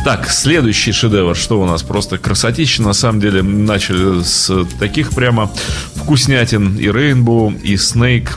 Так, 0.04 0.30
следующий 0.32 0.92
шедевр, 0.94 1.36
что 1.36 1.62
у 1.62 1.66
нас? 1.66 1.84
Просто 1.84 2.18
красотища. 2.18 2.82
На 2.82 2.94
самом 2.94 3.22
деле 3.22 3.44
начали 3.44 4.24
с 4.24 4.66
таких 4.80 5.12
прямо 5.12 5.52
вкуснятин. 5.96 6.78
И 6.78 6.86
Rainbow, 6.88 7.60
и 7.62 7.76
Snake. 7.76 8.30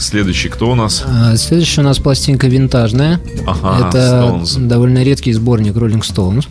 Следующий 0.00 0.48
кто 0.48 0.70
у 0.70 0.74
нас? 0.74 1.04
А, 1.06 1.36
Следующая 1.36 1.82
у 1.82 1.84
нас 1.84 1.98
пластинка 1.98 2.48
винтажная. 2.48 3.20
Ага, 3.46 3.88
Это 3.90 3.98
Stones. 3.98 4.66
довольно 4.66 5.02
редкий 5.04 5.32
сборник 5.34 5.74
Rolling 5.74 6.00
Stones. 6.00 6.46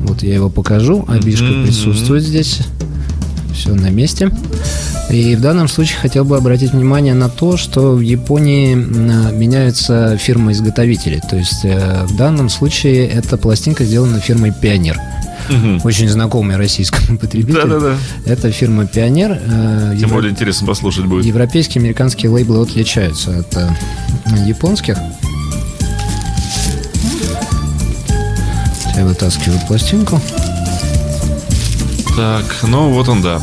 Вот 0.00 0.22
я 0.24 0.34
его 0.34 0.50
покажу. 0.50 1.04
Абишка 1.08 1.44
Мгм. 1.44 1.64
присутствует 1.64 2.24
здесь. 2.24 2.60
Все 3.54 3.74
на 3.74 3.90
месте. 3.90 4.30
И 5.10 5.34
в 5.36 5.40
данном 5.40 5.68
случае 5.68 5.98
хотел 6.00 6.24
бы 6.26 6.36
обратить 6.36 6.72
внимание 6.72 7.14
на 7.14 7.30
то, 7.30 7.56
что 7.56 7.92
в 7.94 8.00
Японии 8.00 8.74
меняются 8.74 10.18
фирмы-изготовители. 10.18 11.20
То 11.30 11.36
есть 11.36 11.64
э, 11.64 12.04
в 12.04 12.14
данном 12.16 12.50
случае 12.50 13.08
эта 13.08 13.38
пластинка 13.38 13.84
сделана 13.84 14.20
фирмой 14.20 14.52
Пионер. 14.52 15.00
Мгм. 15.48 15.80
Очень 15.82 16.08
знакомый 16.10 16.56
российскому 16.56 17.16
потребителю. 17.20 17.62
Да-да-да. 17.68 17.94
Это 18.30 18.50
фирма 18.52 18.86
Пионер. 18.86 19.40
э, 19.42 19.90
Тем 19.92 20.08
евро- 20.08 20.14
более 20.16 20.30
интересно 20.32 20.66
послушать 20.66 21.06
будет. 21.06 21.24
Европейские 21.24 21.80
американские 21.80 22.30
лейблы 22.30 22.60
отличаются 22.62 23.38
от 23.38 23.56
э, 23.56 23.66
японских. 24.46 24.98
Я 28.94 29.04
вытаскиваю 29.06 29.58
пластинку. 29.66 30.20
Так, 32.16 32.44
ну 32.66 32.90
вот 32.90 33.08
он, 33.08 33.22
да. 33.22 33.40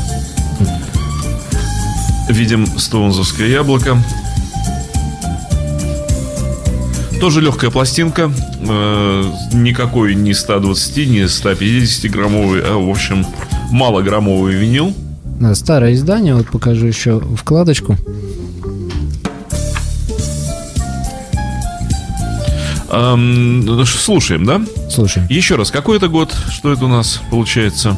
Видим 2.30 2.66
стоунзовское 2.66 3.48
яблоко. 3.48 3.98
Тоже 7.20 7.42
легкая 7.42 7.72
пластинка. 7.72 8.32
Э, 8.68 9.24
никакой 9.54 10.16
не 10.16 10.34
120, 10.34 11.10
не 11.10 11.28
150 11.28 12.12
граммовый, 12.12 12.62
а 12.62 12.78
в 12.78 12.90
общем 12.90 13.26
малограммовый 13.72 14.56
винил. 14.56 14.94
Старое 15.54 15.94
издание, 15.94 16.36
вот 16.36 16.48
покажу 16.48 16.86
еще 16.86 17.20
вкладочку. 17.20 17.98
Эм, 22.90 23.86
слушаем, 23.86 24.46
да? 24.46 24.62
Слушай. 24.90 25.24
Еще 25.30 25.56
раз, 25.56 25.70
какой 25.70 25.98
это 25.98 26.08
год? 26.08 26.34
Что 26.50 26.72
это 26.72 26.86
у 26.86 26.88
нас 26.88 27.22
получается? 27.30 27.98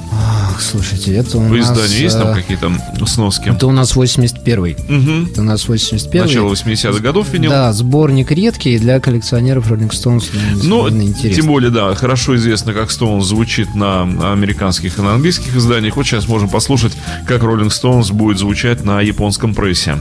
Слушайте, 0.62 1.16
это 1.16 1.38
у 1.38 1.48
По 1.48 1.56
нас... 1.56 1.72
изданию 1.72 2.02
есть 2.02 2.18
там 2.18 2.30
э, 2.30 2.36
какие-то 2.36 2.72
сноски? 3.06 3.50
Это 3.50 3.68
у 3.68 3.72
нас 3.72 3.96
81-й. 3.96 4.76
Мгм. 4.88 5.30
Это 5.32 5.42
у 5.42 5.44
нас 5.44 5.66
81-й. 5.66 6.20
Начало 6.20 6.54
80-х 6.54 7.00
годов 7.00 7.32
винил. 7.32 7.52
Да, 7.52 7.72
сборник 7.74 8.32
редкий 8.32 8.78
для 8.78 9.00
коллекционеров 9.00 9.72
Rolling 9.72 9.92
Stones. 9.92 10.26
Ну, 10.64 10.90
тем 10.90 11.48
более, 11.48 11.72
да, 11.72 11.94
хорошо 11.96 12.36
известно, 12.36 12.74
как 12.74 12.90
Stones 12.90 13.24
звучит 13.24 13.76
на 13.76 14.02
американских 14.32 15.00
и 15.00 15.02
на 15.02 15.14
английских 15.14 15.56
изданиях. 15.56 15.96
Вот 15.96 16.06
сейчас 16.06 16.28
можем 16.28 16.50
послушать, 16.50 16.94
как 17.28 17.42
Rolling 17.42 17.70
Stones 17.70 18.12
будет 18.12 18.38
звучать 18.38 18.84
на 18.84 19.02
японском 19.02 19.54
прессе. 19.54 19.98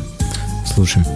Слушаем. 0.75 1.07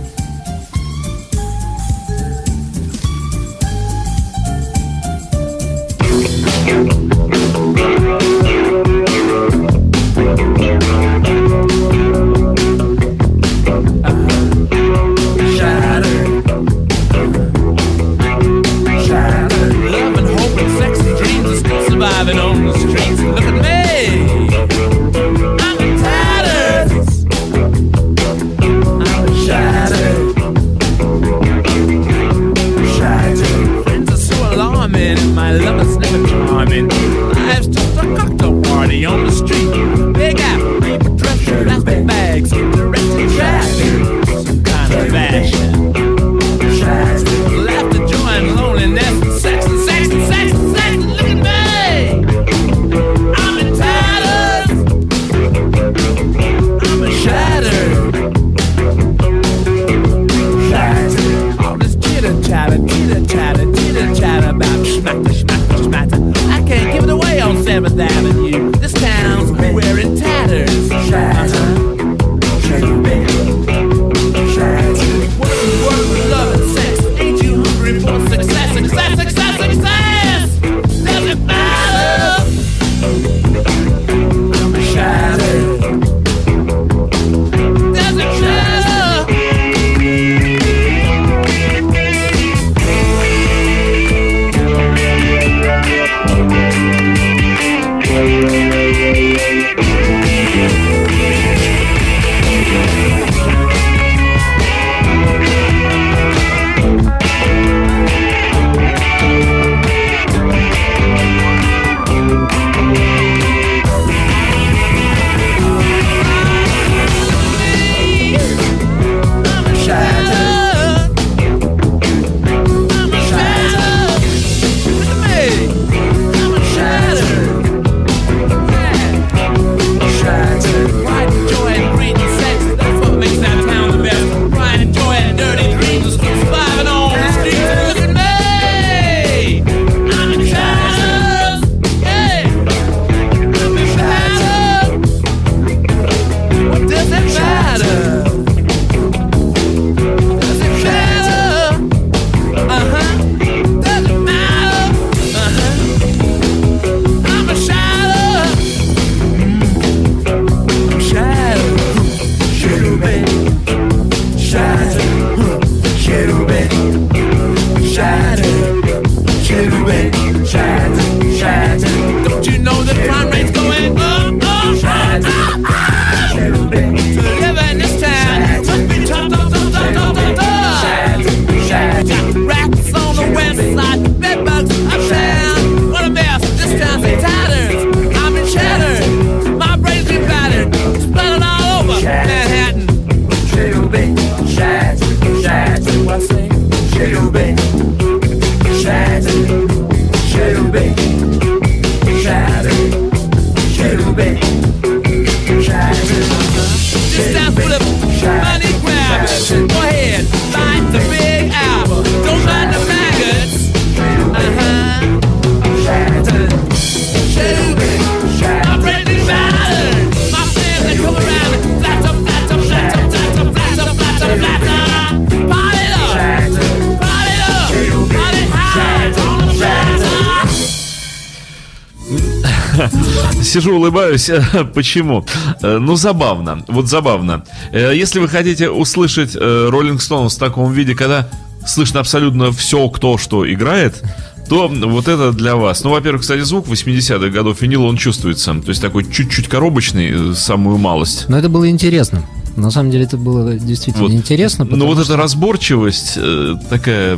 Сижу, 233.51 233.75
улыбаюсь. 233.77 234.31
Почему? 234.75 235.25
Э, 235.63 235.79
Ну, 235.79 235.97
забавно. 235.97 236.63
Вот 236.69 236.89
забавно. 236.89 237.45
Э, 237.73 237.93
Если 237.95 238.21
вы 238.21 238.29
хотите 238.29 238.71
услышать 238.71 239.35
э, 239.35 239.39
Rolling 239.73 239.99
Stones 239.99 240.37
в 240.37 240.39
таком 240.39 240.73
виде, 240.73 240.95
когда 240.95 241.29
слышно 241.67 242.01
абсолютно 242.01 242.53
все, 242.53 242.89
кто 242.89 243.19
что 243.19 243.51
играет, 243.53 244.03
то 244.49 244.69
вот 244.69 245.09
это 245.09 245.33
для 245.33 245.57
вас. 245.57 245.83
Ну, 245.85 245.91
во-первых, 245.91 246.23
кстати, 246.23 246.41
звук 246.43 246.67
80-х 246.69 247.29
годов 247.29 247.61
винила, 247.61 247.85
он 247.87 247.97
чувствуется. 247.97 248.55
То 248.55 248.69
есть 248.69 248.81
такой 248.81 249.05
чуть-чуть 249.11 249.49
коробочный, 249.49 250.35
самую 250.37 250.79
малость. 250.79 251.25
Но 251.29 251.37
это 251.39 251.49
было 251.49 251.69
интересно. 251.69 252.23
На 252.57 252.71
самом 252.71 252.91
деле 252.91 253.05
это 253.05 253.17
было 253.17 253.55
действительно 253.55 254.05
Вот. 254.07 254.13
интересно. 254.13 254.65
Но 254.65 254.71
потому 254.71 254.95
вот 254.95 255.03
что- 255.05 255.13
эта 255.15 255.23
разборчивость 255.23 256.15
э, 256.17 256.55
такая 256.69 257.17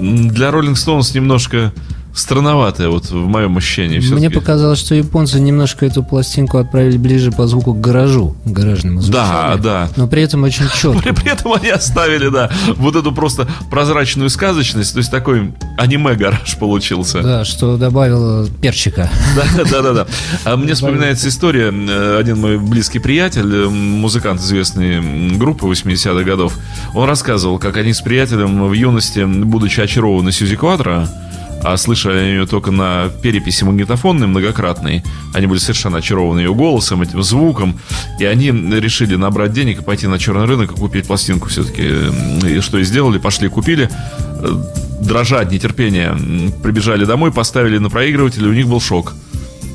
для 0.00 0.48
Rolling 0.50 0.74
Stones 0.74 1.14
немножко 1.14 1.72
странноватая, 2.14 2.88
вот 2.88 3.10
в 3.10 3.14
моем 3.26 3.56
ощущении. 3.56 3.98
Мне 3.98 4.06
всё-таки. 4.06 4.28
показалось, 4.34 4.78
что 4.78 4.94
японцы 4.94 5.40
немножко 5.40 5.86
эту 5.86 6.02
пластинку 6.02 6.58
отправили 6.58 6.96
ближе 6.98 7.32
по 7.32 7.46
звуку 7.46 7.72
к 7.74 7.80
гаражу, 7.80 8.36
к 8.44 8.48
гаражному 8.48 9.00
Да, 9.00 9.24
звучанию. 9.26 9.58
да. 9.62 9.88
Но 9.96 10.06
при 10.08 10.22
этом 10.22 10.42
очень 10.44 10.66
четко. 10.80 10.98
При, 11.02 11.12
при 11.12 11.30
этом 11.32 11.52
они 11.54 11.68
оставили, 11.70 12.28
да, 12.28 12.50
вот 12.76 12.96
эту 12.96 13.12
просто 13.12 13.48
прозрачную 13.70 14.28
сказочность, 14.30 14.92
то 14.92 14.98
есть 14.98 15.10
такой 15.10 15.52
аниме-гараж 15.78 16.56
получился. 16.58 17.22
Да, 17.22 17.44
что 17.44 17.76
добавило 17.76 18.46
перчика. 18.60 19.10
Да, 19.36 19.64
да, 19.70 19.82
да, 19.82 19.92
да. 19.92 20.06
А 20.44 20.56
мне 20.56 20.74
вспоминается 20.74 21.28
история. 21.28 21.72
э, 21.72 22.18
Один 22.18 22.38
мой 22.40 22.58
близкий 22.58 22.98
приятель, 22.98 23.50
э, 23.64 23.68
музыкант 23.68 24.40
известной 24.40 25.00
группы 25.36 25.66
80-х 25.66 26.22
годов, 26.24 26.58
он 26.94 27.08
рассказывал, 27.08 27.58
как 27.58 27.76
они 27.78 27.92
с 27.94 28.00
приятелем 28.02 28.66
в 28.68 28.72
юности, 28.72 29.24
будучи 29.24 29.80
очарованы 29.80 30.32
Сьюзи 30.32 30.56
Квадро, 30.56 31.08
а 31.62 31.76
слышали 31.76 32.18
они 32.18 32.28
ее 32.30 32.46
только 32.46 32.70
на 32.70 33.08
переписи 33.22 33.64
магнитофонной 33.64 34.26
многократной. 34.26 35.02
Они 35.32 35.46
были 35.46 35.58
совершенно 35.58 35.98
очарованы 35.98 36.40
ее 36.40 36.54
голосом, 36.54 37.02
этим 37.02 37.22
звуком. 37.22 37.78
И 38.18 38.24
они 38.24 38.50
решили 38.50 39.14
набрать 39.14 39.52
денег 39.52 39.80
и 39.80 39.84
пойти 39.84 40.06
на 40.06 40.18
черный 40.18 40.46
рынок 40.46 40.72
и 40.72 40.74
купить 40.74 41.06
пластинку 41.06 41.48
все-таки. 41.48 41.82
И 42.46 42.60
что 42.60 42.78
и 42.78 42.84
сделали, 42.84 43.18
пошли 43.18 43.48
купили. 43.48 43.88
Дрожа 45.00 45.40
от 45.40 45.52
нетерпения, 45.52 46.16
прибежали 46.62 47.04
домой, 47.04 47.32
поставили 47.32 47.78
на 47.78 47.90
проигрыватель, 47.90 48.44
и 48.44 48.48
у 48.48 48.52
них 48.52 48.68
был 48.68 48.80
шок. 48.80 49.14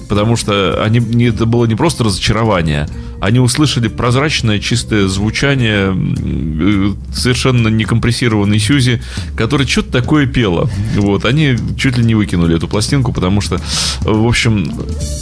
Потому 0.09 0.35
что 0.35 0.81
они, 0.83 1.25
это 1.25 1.45
было 1.45 1.65
не 1.65 1.75
просто 1.75 2.03
разочарование, 2.05 2.87
они 3.27 3.39
услышали 3.39 3.89
прозрачное, 3.89 4.59
чистое 4.59 5.07
звучание 5.09 5.93
э, 5.93 6.93
совершенно 7.13 7.67
некомпрессированной 7.67 8.57
Сьюзи, 8.57 9.01
которая 9.35 9.67
что-то 9.67 9.91
такое 9.91 10.27
пела. 10.27 10.69
Вот, 10.95 11.25
они 11.25 11.57
чуть 11.77 11.97
ли 11.97 12.05
не 12.05 12.15
выкинули 12.15 12.55
эту 12.55 12.69
пластинку, 12.69 13.11
потому 13.11 13.41
что, 13.41 13.59
в 14.01 14.25
общем, 14.25 14.71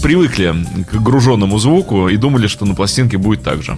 привыкли 0.03 0.53
к 0.91 1.01
груженному 1.01 1.57
звуку 1.57 2.07
и 2.07 2.15
думали, 2.15 2.45
что 2.45 2.65
на 2.65 2.75
пластинке 2.75 3.17
будет 3.17 3.41
так 3.41 3.63
же. 3.63 3.75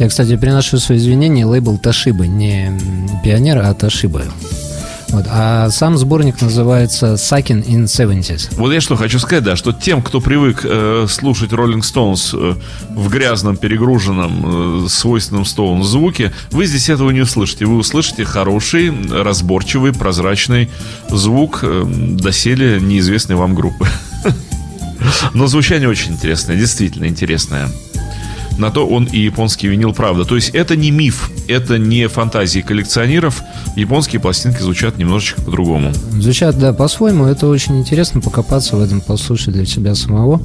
Я, 0.00 0.08
кстати, 0.08 0.36
приношу 0.36 0.78
свои 0.78 0.98
извинения. 0.98 1.46
Лейбл 1.46 1.78
Ташиба, 1.78 2.26
не 2.26 2.76
Пионер, 3.22 3.58
а 3.58 3.72
Ташиба. 3.74 4.24
Вот. 5.12 5.26
А 5.28 5.68
сам 5.70 5.98
сборник 5.98 6.40
называется 6.40 7.14
Sucking 7.14 7.64
in 7.66 7.84
70s. 7.84 8.54
Вот 8.56 8.72
я 8.72 8.80
что 8.80 8.96
хочу 8.96 9.18
сказать, 9.18 9.44
да, 9.44 9.56
что 9.56 9.72
тем, 9.72 10.02
кто 10.02 10.20
привык 10.20 10.62
э, 10.64 11.06
слушать 11.08 11.52
Rolling 11.52 11.82
Stones 11.82 12.30
э, 12.32 12.54
в 12.88 13.10
грязном, 13.10 13.58
перегруженном, 13.58 14.86
э, 14.86 14.88
свойственном 14.88 15.42
Stones 15.42 15.82
звуке, 15.82 16.32
вы 16.50 16.64
здесь 16.64 16.88
этого 16.88 17.10
не 17.10 17.20
услышите. 17.20 17.66
Вы 17.66 17.76
услышите 17.76 18.24
хороший, 18.24 18.90
разборчивый, 19.10 19.92
прозрачный 19.92 20.70
звук 21.10 21.60
э, 21.62 21.84
доселе 21.86 22.80
неизвестной 22.80 23.36
вам 23.36 23.54
группы. 23.54 23.86
Но 25.34 25.46
звучание 25.46 25.90
очень 25.90 26.12
интересное, 26.12 26.56
действительно 26.56 27.06
интересное. 27.06 27.68
На 28.58 28.70
то 28.70 28.86
он 28.86 29.04
и 29.04 29.18
японский 29.18 29.68
винил, 29.68 29.92
правда. 29.92 30.24
То 30.24 30.36
есть 30.36 30.50
это 30.50 30.76
не 30.76 30.90
миф, 30.90 31.30
это 31.48 31.78
не 31.78 32.08
фантазии 32.08 32.60
коллекционеров. 32.60 33.42
Японские 33.76 34.20
пластинки 34.20 34.60
звучат 34.60 34.98
немножечко 34.98 35.42
по-другому. 35.42 35.92
Звучат, 36.12 36.58
да, 36.58 36.72
по-своему. 36.72 37.24
Это 37.26 37.46
очень 37.46 37.78
интересно 37.78 38.20
покопаться 38.20 38.76
в 38.76 38.82
этом, 38.82 39.00
послушать 39.00 39.54
для 39.54 39.66
себя 39.66 39.94
самого. 39.94 40.40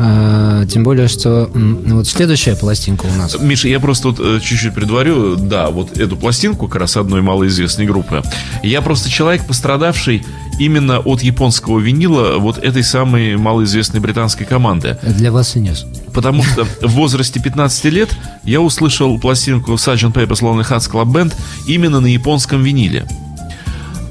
А, 0.00 0.64
тем 0.66 0.84
более, 0.84 1.08
что 1.08 1.50
вот 1.52 2.06
следующая 2.06 2.54
пластинка 2.54 3.06
у 3.06 3.18
нас. 3.18 3.36
Миша, 3.40 3.68
я 3.68 3.80
просто 3.80 4.08
вот 4.08 4.20
э, 4.20 4.38
чуть-чуть 4.40 4.72
предварю, 4.72 5.34
да, 5.34 5.70
вот 5.70 5.98
эту 5.98 6.16
пластинку 6.16 6.68
как 6.68 6.82
раз 6.82 6.96
одной 6.96 7.20
малоизвестной 7.20 7.84
группы. 7.84 8.22
Я 8.62 8.80
просто 8.80 9.10
человек, 9.10 9.44
пострадавший 9.44 10.24
именно 10.60 11.00
от 11.00 11.22
японского 11.22 11.80
винила 11.80 12.38
вот 12.38 12.58
этой 12.58 12.84
самой 12.84 13.36
малоизвестной 13.36 13.98
британской 13.98 14.46
команды. 14.46 14.96
Для 15.02 15.32
вас 15.32 15.56
и 15.56 15.60
нес. 15.60 15.84
Потому 16.12 16.42
что 16.42 16.64
в 16.64 16.90
возрасте 16.90 17.40
15 17.40 17.84
лет 17.86 18.10
я 18.44 18.60
услышал 18.60 19.18
пластинку 19.18 19.72
Sgt. 19.72 20.12
Pepper's 20.12 20.42
Lonely 20.42 20.68
Hearts 20.68 20.90
Club 20.90 21.12
Band 21.12 21.34
именно 21.66 22.00
на 22.00 22.06
японском 22.06 22.62
виниле. 22.62 23.06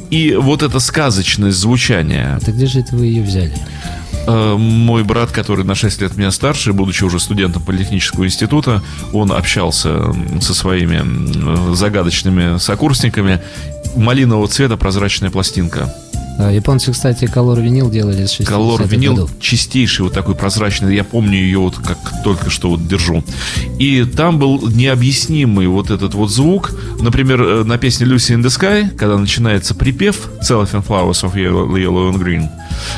И 0.10 0.36
вот 0.36 0.63
это 0.63 0.79
сказочность 0.79 1.57
звучания, 1.57 2.39
Так 2.45 2.55
где 2.55 2.65
же 2.65 2.79
это 2.79 2.95
вы 2.95 3.07
ее 3.07 3.23
взяли? 3.23 3.53
Э, 4.25 4.55
Мой 4.57 5.03
брат, 5.03 5.31
который 5.31 5.65
на 5.65 5.75
6 5.75 6.01
лет 6.01 6.15
меня 6.15 6.31
старше, 6.31 6.71
будучи 6.73 7.03
уже 7.03 7.19
студентом 7.19 7.62
политехнического 7.63 8.25
института, 8.25 8.81
он 9.12 9.31
общался 9.31 10.13
со 10.41 10.53
своими 10.53 11.73
загадочными 11.73 12.57
сокурсниками. 12.57 13.41
Малинового 13.95 14.47
цвета 14.47 14.77
прозрачная 14.77 15.29
пластинка. 15.29 15.93
А, 16.39 16.52
Японцы, 16.52 16.91
кстати, 16.91 17.26
колор 17.26 17.60
винил 17.60 17.89
делали 17.89 18.26
с 18.26 18.39
60-х 18.39 18.52
Колор 18.52 18.88
винил 18.88 19.15
годов. 19.15 19.32
чистейший, 19.39 20.06
вот 20.06 20.13
такой 20.13 20.36
прозрачный. 20.36 20.95
Я 20.95 21.04
помню 21.04 21.38
ее 21.38 21.60
вот 21.60 21.78
как 21.78 21.97
только 22.23 22.50
что 22.52 22.69
вот 22.69 22.88
держу. 22.88 23.23
И 23.80 24.04
там 24.04 24.38
был 24.38 24.69
необъяснимый 24.69 25.67
вот 25.67 25.89
этот 25.89 26.13
вот 26.13 26.30
звук. 26.30 26.71
Например, 27.02 27.41
э, 27.41 27.63
на 27.63 27.80
песне 27.80 28.06
Lucy 28.06 28.36
in 28.36 28.43
the 28.43 28.50
Sky, 28.50 28.89
когда 28.95 29.17
начинается 29.17 29.73
припев 29.73 30.30
Cellophane 30.47 30.86
Flowers 30.86 31.23
of 31.23 31.34
Yellow, 31.34 31.67
Yellow 31.73 32.12
and 32.12 32.21
Green, 32.23 32.47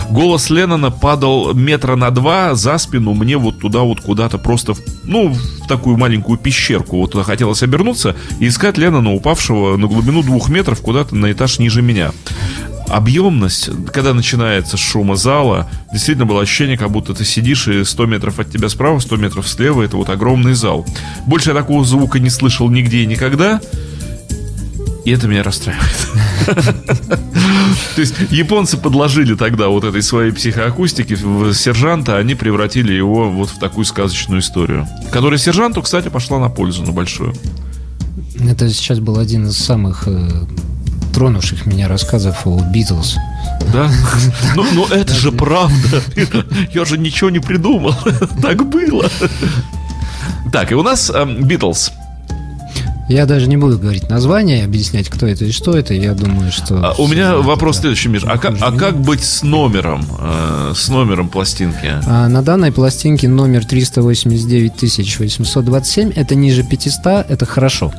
голос 0.10 0.50
Леннона 0.50 0.92
падал 0.92 1.54
метра 1.54 1.96
на 1.96 2.12
два 2.12 2.56
за 2.56 2.78
спину 2.78 3.14
мне 3.14 3.38
вот 3.38 3.60
туда 3.60 3.82
вот 3.82 4.02
куда-то 4.02 4.38
просто, 4.38 4.74
ну, 5.04 5.30
в 5.30 5.68
такую 5.68 5.98
маленькую 5.98 6.38
пещерку. 6.38 6.98
Вот 6.98 7.12
туда 7.12 7.24
хотелось 7.24 7.64
обернуться 7.64 8.16
и 8.40 8.48
искать 8.48 8.78
Леннона, 8.78 9.14
упавшего 9.14 9.78
на 9.78 9.88
глубину 9.88 10.24
двух 10.24 10.50
метров 10.50 10.82
куда-то 10.82 11.16
на 11.16 11.32
этаж 11.32 11.60
ниже 11.60 11.82
меня 11.82 12.12
объемность, 12.90 13.70
когда 13.92 14.14
начинается 14.14 14.78
шума 14.78 15.16
зала, 15.16 15.70
действительно 15.92 16.26
было 16.26 16.42
ощущение, 16.42 16.78
как 16.78 16.92
будто 16.92 17.14
ты 17.14 17.26
сидишь 17.26 17.68
и 17.68 17.84
100 17.84 18.06
метров 18.06 18.40
от 18.40 18.52
тебя 18.52 18.70
справа, 18.70 19.00
100 19.00 19.18
метров 19.18 19.48
слева, 19.48 19.82
это 19.82 19.98
вот 19.98 20.10
огромный 20.10 20.54
зал. 20.54 20.86
Больше 21.26 21.50
я 21.50 21.56
такого 21.56 21.86
звука 21.86 22.20
не 22.20 22.30
слышал 22.30 22.70
нигде 22.70 23.04
и 23.04 23.06
никогда, 23.06 23.62
и 25.06 25.12
это 25.12 25.28
меня 25.28 25.44
расстраивает. 25.44 26.10
То 27.96 28.02
есть 28.02 28.16
японцы 28.30 28.78
подложили 28.78 29.36
тогда 29.36 29.70
вот 29.70 29.84
этой 29.84 30.02
своей 30.02 30.32
психоакустики 30.32 31.16
в 31.16 31.54
сержанта, 31.54 32.18
они 32.18 32.36
превратили 32.36 32.94
его 32.94 33.30
вот 33.30 33.50
в 33.50 33.60
такую 33.60 33.86
сказочную 33.86 34.42
историю. 34.42 34.88
Которая 35.12 35.40
сержанту, 35.40 35.82
кстати, 35.82 36.10
пошла 36.10 36.40
на 36.40 36.50
пользу, 36.50 36.84
на 36.84 36.92
большую. 36.92 37.34
Это 38.40 38.70
сейчас 38.70 39.00
был 39.00 39.18
один 39.18 39.48
из 39.48 39.58
самых 39.58 40.04
э, 40.08 40.30
тронувших 41.20 41.66
меня 41.66 41.90
рассказов 41.90 42.48
о 42.48 42.62
Битлз. 42.62 43.18
Да? 43.74 43.92
Ну, 44.56 44.64
ну 44.74 44.86
это 44.86 45.14
же 45.14 45.34
правда. 45.34 46.02
Я 46.74 46.86
же 46.86 46.98
ничего 46.98 47.30
не 47.30 47.40
придумал. 47.40 47.94
Так 48.42 48.66
было. 48.70 49.06
Так, 50.54 50.72
и 50.72 50.76
у 50.76 50.82
нас 50.82 51.12
Битлз. 51.42 51.92
Я 53.10 53.26
даже 53.26 53.48
не 53.48 53.58
буду 53.58 53.78
говорить 53.78 54.08
название, 54.10 54.64
объяснять, 54.64 55.10
кто 55.10 55.28
это 55.28 55.44
и 55.44 55.52
что 55.52 55.76
это. 55.76 55.94
Я 55.94 56.14
думаю, 56.14 56.52
что... 56.54 56.76
А, 56.76 56.94
у 57.02 57.08
меня 57.08 57.36
вопрос 57.38 57.76
это. 57.76 57.82
следующий, 57.82 58.08
Миш. 58.08 58.24
А 58.26 58.38
как, 58.38 58.56
а 58.62 58.72
как 58.72 59.02
быть 59.02 59.24
с 59.24 59.44
номером? 59.44 60.06
э, 60.20 60.74
С 60.74 60.88
номером 60.88 61.28
пластинки? 61.28 61.96
А 62.08 62.30
на 62.30 62.42
данной 62.44 62.72
пластинке 62.72 63.28
номер 63.28 63.66
389 63.66 65.20
827, 65.20 66.12
это 66.16 66.36
ниже 66.36 66.64
500, 66.64 67.26
это 67.30 67.46
хорошо. 67.46 67.92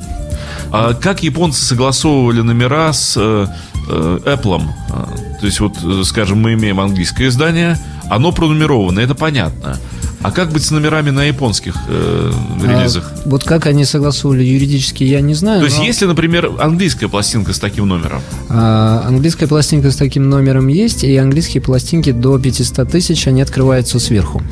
А 0.72 0.94
как 0.94 1.22
японцы 1.22 1.64
согласовывали 1.64 2.40
номера 2.40 2.92
с 2.92 3.16
э, 3.16 3.46
э, 3.88 4.18
Apple? 4.24 4.62
А, 4.90 5.09
То 5.40 5.46
есть, 5.46 5.61
вот, 5.61 5.76
э, 5.83 6.02
скажем, 6.04 6.40
мы 6.40 6.54
имеем 6.54 6.80
английское 6.80 7.28
издание, 7.28 7.78
оно 8.09 8.33
пронумеровано, 8.33 9.00
это 9.00 9.14
понятно. 9.14 9.78
А 10.22 10.33
как 10.33 10.52
быть 10.52 10.62
с 10.62 10.70
номерами 10.70 11.11
на 11.11 11.24
японских 11.24 11.74
э, 11.88 12.33
релизах? 12.62 13.11
А 13.24 13.28
вот 13.28 13.44
как 13.44 13.66
они 13.66 13.87
согласовывали 13.87 14.44
юридически, 14.44 15.02
я 15.02 15.22
не 15.22 15.33
знаю. 15.33 15.61
То 15.61 15.64
есть, 15.64 15.78
но, 15.78 15.85
если, 15.85 16.04
например, 16.04 16.50
английская 16.61 17.09
пластинка 17.09 17.54
с 17.54 17.59
таким 17.59 17.88
номером, 17.88 18.20
а, 18.50 19.02
английская 19.06 19.46
пластинка 19.46 19.90
с 19.90 19.96
таким 19.96 20.28
номером 20.28 20.68
есть, 20.68 21.04
и 21.04 21.16
английские 21.16 21.62
пластинки 21.62 22.12
до 22.12 22.38
500 22.38 22.90
тысяч, 22.90 23.26
они 23.28 23.40
открываются 23.40 23.98
сверху. 23.98 24.42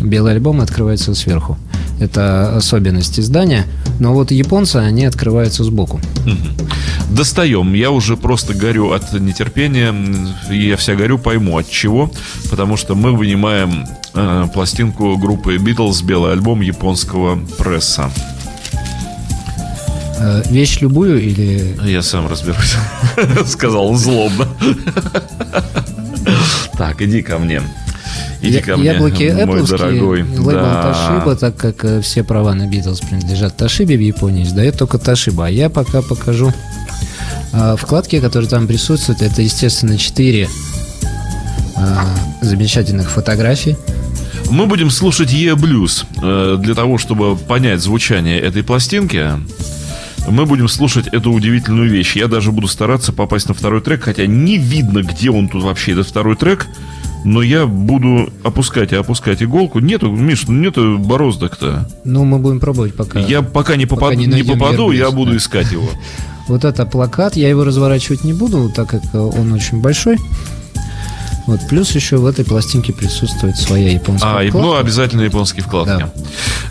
Белый 0.00 0.32
альбом 0.34 0.60
открывается 0.60 1.14
сверху. 1.14 1.58
Это 2.00 2.56
особенность 2.56 3.18
издания. 3.18 3.66
Но 3.98 4.14
вот 4.14 4.30
японцы, 4.30 4.76
они 4.76 5.04
открываются 5.04 5.64
сбоку. 5.64 6.00
Достаем. 7.10 7.72
Я 7.74 7.90
уже 7.90 8.16
просто 8.16 8.54
горю 8.54 8.92
от 8.92 9.12
нетерпения. 9.12 9.94
Я 10.50 10.76
вся 10.76 10.94
горю, 10.94 11.18
пойму 11.18 11.58
от 11.58 11.68
чего. 11.70 12.10
Потому 12.50 12.76
что 12.76 12.94
мы 12.94 13.16
вынимаем 13.16 13.86
э, 14.14 14.46
пластинку 14.52 15.16
группы 15.16 15.56
Beatles, 15.56 16.04
белый 16.04 16.32
альбом 16.32 16.60
японского 16.60 17.38
пресса. 17.58 18.10
Э, 20.20 20.42
Вещь 20.50 20.80
любую 20.80 21.20
или... 21.22 21.78
Я 21.84 22.02
сам 22.02 22.28
разберусь. 22.28 22.76
Сказал 23.46 23.94
злобно. 23.94 24.46
Так, 26.76 27.02
иди 27.02 27.22
ко 27.22 27.38
мне. 27.38 27.60
Иди 28.40 28.56
Я- 28.56 28.62
ко 28.62 28.76
мне, 28.76 28.92
Яблоки 28.92 29.44
мой 29.44 29.66
дорогой. 29.66 30.22
лейбл 30.22 30.50
Да. 30.50 30.92
Toshiba, 30.92 31.36
так 31.36 31.56
как 31.56 31.84
э, 31.84 32.00
все 32.00 32.22
права 32.22 32.54
на 32.54 32.68
Beatles 32.68 33.04
принадлежат 33.06 33.60
Toshiba 33.60 33.96
в 33.96 34.00
Японии, 34.00 34.44
издает 34.44 34.78
только 34.78 34.96
Toshiba. 34.98 35.46
А 35.46 35.50
я 35.50 35.68
пока 35.70 36.02
покажу 36.02 36.52
а, 37.52 37.76
вкладки, 37.76 38.20
которые 38.20 38.48
там 38.48 38.66
присутствуют. 38.66 39.22
Это, 39.22 39.42
естественно, 39.42 39.98
четыре 39.98 40.48
а, 41.76 42.06
замечательных 42.40 43.10
фотографий. 43.10 43.76
Мы 44.50 44.66
будем 44.66 44.90
слушать 44.90 45.32
Е 45.32 45.54
блюз 45.56 46.06
э, 46.22 46.56
для 46.58 46.74
того, 46.74 46.96
чтобы 46.96 47.36
понять 47.36 47.80
звучание 47.80 48.40
этой 48.40 48.62
пластинки. 48.62 49.32
Мы 50.26 50.46
будем 50.46 50.68
слушать 50.68 51.06
эту 51.08 51.32
удивительную 51.32 51.90
вещь. 51.90 52.16
Я 52.16 52.28
даже 52.28 52.52
буду 52.52 52.66
стараться 52.68 53.12
попасть 53.12 53.48
на 53.48 53.54
второй 53.54 53.80
трек, 53.80 54.04
хотя 54.04 54.26
не 54.26 54.56
видно, 54.56 55.02
где 55.02 55.30
он 55.30 55.48
тут 55.48 55.62
вообще, 55.62 55.92
этот 55.92 56.08
второй 56.08 56.36
трек. 56.36 56.66
Но 57.24 57.42
я 57.42 57.66
буду 57.66 58.30
опускать 58.42 58.92
и 58.92 58.96
опускать 58.96 59.42
иголку. 59.42 59.80
Нету, 59.80 60.10
Миш, 60.10 60.46
нету 60.48 60.98
бороздок-то. 60.98 61.88
Ну, 62.04 62.24
мы 62.24 62.38
будем 62.38 62.60
пробовать 62.60 62.94
пока. 62.94 63.20
Я 63.20 63.42
пока 63.42 63.76
не, 63.76 63.86
Пока 63.86 64.00
попаду, 64.00 64.20
не 64.20 64.26
не, 64.26 64.32
найдем 64.32 64.58
попаду, 64.58 64.90
Е 64.90 64.98
я 64.98 65.04
блюз, 65.06 65.14
буду 65.14 65.30
да. 65.32 65.36
искать 65.36 65.72
его. 65.72 65.88
Вот 66.48 66.64
это 66.64 66.86
плакат, 66.86 67.36
я 67.36 67.50
его 67.50 67.62
разворачивать 67.62 68.24
не 68.24 68.32
буду, 68.32 68.72
так 68.74 68.88
как 68.88 69.02
он 69.14 69.52
очень 69.52 69.82
большой. 69.82 70.16
Вот, 71.48 71.60
плюс 71.66 71.92
еще 71.94 72.18
в 72.18 72.26
этой 72.26 72.44
пластинке 72.44 72.92
присутствует 72.92 73.56
своя 73.56 73.90
японская 73.92 74.36
А, 74.36 74.42
и, 74.44 74.50
ну, 74.50 74.58
вкладка. 74.58 74.80
обязательно 74.80 75.22
японские 75.22 75.62
вкладки. 75.64 76.06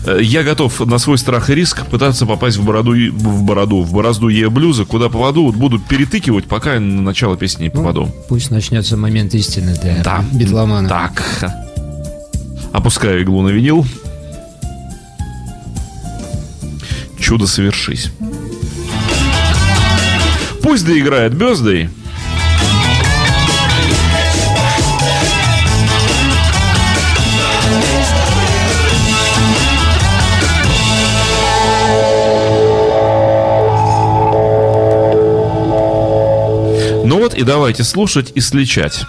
Э, 0.06 0.18
Я 0.22 0.44
готов 0.44 0.78
на 0.86 0.98
свой 0.98 1.18
страх 1.18 1.50
и 1.50 1.54
риск 1.56 1.84
пытаться 1.86 2.26
попасть 2.26 2.58
в 2.58 2.64
бороду, 2.64 2.92
в 2.92 3.42
бороду, 3.42 3.82
в 3.82 3.92
борозду 3.92 4.28
Е 4.28 4.48
блюза, 4.48 4.84
куда 4.84 5.08
попаду, 5.08 5.46
вот 5.46 5.56
буду 5.56 5.80
перетыкивать, 5.80 6.44
пока 6.46 6.74
я 6.74 6.80
на 6.80 7.02
начало 7.02 7.36
песни 7.36 7.64
не 7.64 7.70
Ну, 7.74 7.80
попаду. 7.80 8.08
Пусть 8.28 8.52
начнется 8.52 8.96
момент 8.96 9.34
истины 9.34 9.76
для 9.82 10.00
Да. 10.04 10.24
битломана. 10.32 10.88
Так. 10.88 11.24
Опускаю 12.72 13.22
иглу 13.22 13.42
на 13.42 13.48
винил. 13.48 13.84
Чудо 17.18 17.48
совершись. 17.48 18.12
Пусть 20.62 20.86
доиграет 20.86 21.34
Бездой. 21.34 21.90
Ну 37.08 37.20
вот 37.20 37.32
и 37.32 37.42
давайте 37.42 37.84
слушать 37.84 38.32
и 38.34 38.40
сличать. 38.42 39.06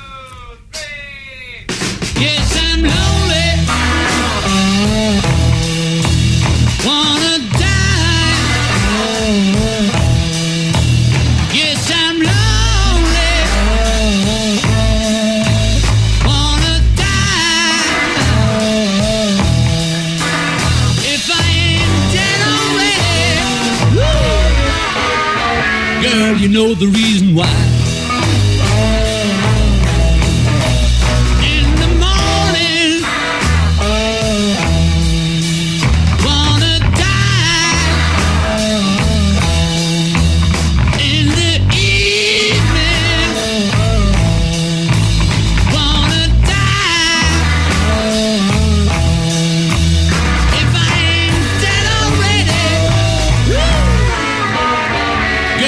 You 26.40 26.48
know 26.48 26.74
the 26.74 26.88
reason 26.88 27.36
why. 27.36 27.89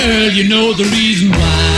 Girl, 0.02 0.32
you 0.32 0.50
know 0.50 0.74
the 0.74 0.86
reason 0.86 1.30
why. 1.30 1.71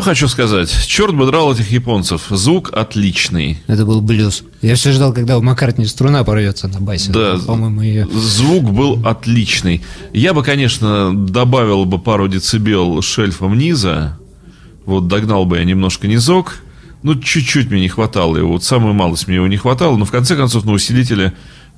Что 0.00 0.10
хочу 0.10 0.28
сказать. 0.28 0.70
Черт 0.86 1.14
бы 1.14 1.26
драл 1.26 1.52
этих 1.52 1.70
японцев. 1.70 2.26
Звук 2.30 2.70
отличный. 2.72 3.62
Это 3.66 3.84
был 3.84 4.00
блюз. 4.00 4.44
Я 4.62 4.74
все 4.74 4.92
ждал, 4.92 5.12
когда 5.12 5.36
у 5.36 5.42
Маккартни 5.42 5.84
струна 5.84 6.24
порвется 6.24 6.68
на 6.68 6.80
басе. 6.80 7.12
Да, 7.12 7.38
По-моему, 7.46 7.82
ее... 7.82 8.08
звук 8.10 8.64
был 8.64 9.06
отличный. 9.06 9.82
Я 10.14 10.32
бы, 10.32 10.42
конечно, 10.42 11.12
добавил 11.14 11.84
бы 11.84 11.98
пару 11.98 12.28
децибел 12.28 13.02
шельфом 13.02 13.58
низа. 13.58 14.18
Вот 14.86 15.06
догнал 15.06 15.44
бы 15.44 15.58
я 15.58 15.64
немножко 15.64 16.08
низок. 16.08 16.62
Ну, 17.02 17.14
чуть-чуть 17.14 17.70
мне 17.70 17.82
не 17.82 17.88
хватало 17.88 18.38
его. 18.38 18.52
Вот 18.52 18.64
самую 18.64 18.94
малость 18.94 19.28
мне 19.28 19.36
его 19.36 19.48
не 19.48 19.58
хватало. 19.58 19.98
Но 19.98 20.06
в 20.06 20.10
конце 20.10 20.34
концов 20.34 20.64
на 20.64 20.72
усилителе 20.72 21.34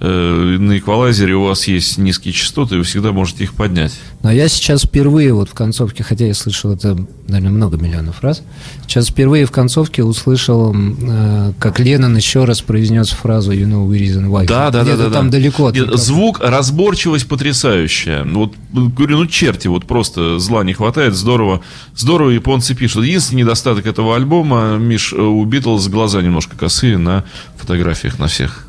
на 0.09 0.78
эквалайзере 0.78 1.34
у 1.34 1.44
вас 1.44 1.68
есть 1.68 1.96
низкие 1.96 2.34
частоты, 2.34 2.74
и 2.74 2.78
вы 2.78 2.84
всегда 2.84 3.12
можете 3.12 3.44
их 3.44 3.55
поднять. 3.55 3.92
Но 4.22 4.32
я 4.32 4.48
сейчас 4.48 4.82
впервые 4.82 5.32
вот 5.32 5.48
в 5.48 5.55
концовке, 5.55 6.03
хотя 6.03 6.26
я 6.26 6.34
слышал 6.34 6.72
это, 6.72 6.96
наверное, 7.28 7.53
много 7.53 7.76
миллионов 7.76 8.20
раз, 8.22 8.42
сейчас 8.86 9.09
впервые 9.09 9.46
в 9.46 9.53
концовке 9.53 10.03
услышал, 10.03 10.74
э, 10.74 11.53
как 11.59 11.78
Леннон 11.78 12.16
еще 12.16 12.44
раз 12.44 12.62
произнес 12.62 13.11
фразу 13.11 13.53
«You 13.53 13.66
know 13.66 13.88
the 13.88 13.98
reason 13.98 14.28
why». 14.28 14.46
Да, 14.46 14.70
да, 14.70 14.82
да, 14.82 14.96
да. 14.96 15.11
там 15.11 15.30
да. 15.30 15.38
далеко. 15.38 15.66
от 15.66 15.74
Нет, 15.76 15.96
звук, 15.96 16.40
разборчивость 16.40 17.28
потрясающая. 17.28 18.24
Вот 18.24 18.55
говорю, 18.72 19.18
ну 19.18 19.26
черти, 19.26 19.68
вот 19.68 19.86
просто 19.86 20.40
зла 20.40 20.64
не 20.64 20.72
хватает, 20.72 21.14
здорово, 21.14 21.62
здорово 21.94 22.30
японцы 22.30 22.74
пишут. 22.74 23.05
Единственный 23.05 23.42
недостаток 23.42 23.86
этого 23.86 24.16
альбома, 24.16 24.76
Миш, 24.78 25.12
э, 25.12 25.20
у 25.20 25.44
Битлз 25.44 25.86
глаза 25.86 26.22
немножко 26.22 26.57
косые 26.57 26.98
на 26.98 27.24
фотографиях 27.57 28.18
на 28.18 28.26
всех. 28.26 28.66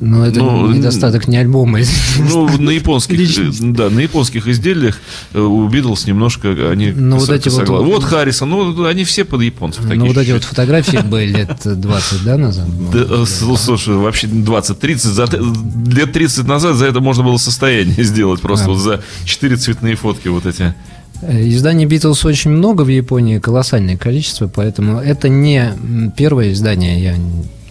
Но 0.00 0.26
это 0.26 0.40
ну, 0.40 0.72
недостаток 0.72 1.28
не 1.28 1.36
альбома. 1.36 1.78
Ну, 2.18 2.48
на 2.58 2.70
японских, 2.70 3.38
э, 3.38 3.50
да, 3.60 3.90
на 3.90 4.00
японских 4.00 4.48
изделиях 4.48 4.98
э, 5.34 5.40
у 5.40 5.68
Битлз 5.68 6.06
немножко 6.06 6.70
они 6.70 6.90
Ну, 6.90 7.18
вот 7.18 7.28
эти 7.28 7.48
вот- 7.50 7.68
вот 7.68 8.04
Харрисон, 8.04 8.48
ну, 8.50 8.84
они 8.86 9.04
все 9.04 9.24
под 9.24 9.42
японцев 9.42 9.82
такие. 9.82 9.98
Ну, 10.00 10.06
вот 10.06 10.16
эти 10.16 10.32
вот 10.32 10.44
фотографии 10.44 10.98
были 10.98 11.32
лет 11.36 11.60
20, 11.64 12.24
да, 12.24 12.38
назад? 12.38 12.66
Да, 12.92 12.98
э, 13.08 13.24
слушай, 13.26 13.94
вообще 13.94 14.26
20-30, 14.26 14.96
за, 15.12 15.26
т- 15.26 15.38
лет 15.86 16.12
30 16.12 16.46
назад 16.46 16.76
за 16.76 16.86
это 16.86 17.00
можно 17.00 17.22
было 17.22 17.36
состояние 17.36 18.02
сделать 18.04 18.40
просто 18.40 18.66
А. 18.66 18.68
вот 18.70 18.78
за 18.78 19.02
4 19.24 19.56
цветные 19.56 19.96
фотки 19.96 20.28
вот 20.28 20.46
эти. 20.46 20.74
Э, 21.22 21.48
Изданий 21.48 21.84
Битлз 21.84 22.24
очень 22.24 22.50
много 22.50 22.82
в 22.82 22.88
Японии, 22.88 23.38
колоссальное 23.38 23.96
количество, 23.98 24.48
поэтому 24.48 24.98
это 24.98 25.28
не 25.28 25.72
первое 26.16 26.52
издание, 26.52 27.02
я 27.02 27.14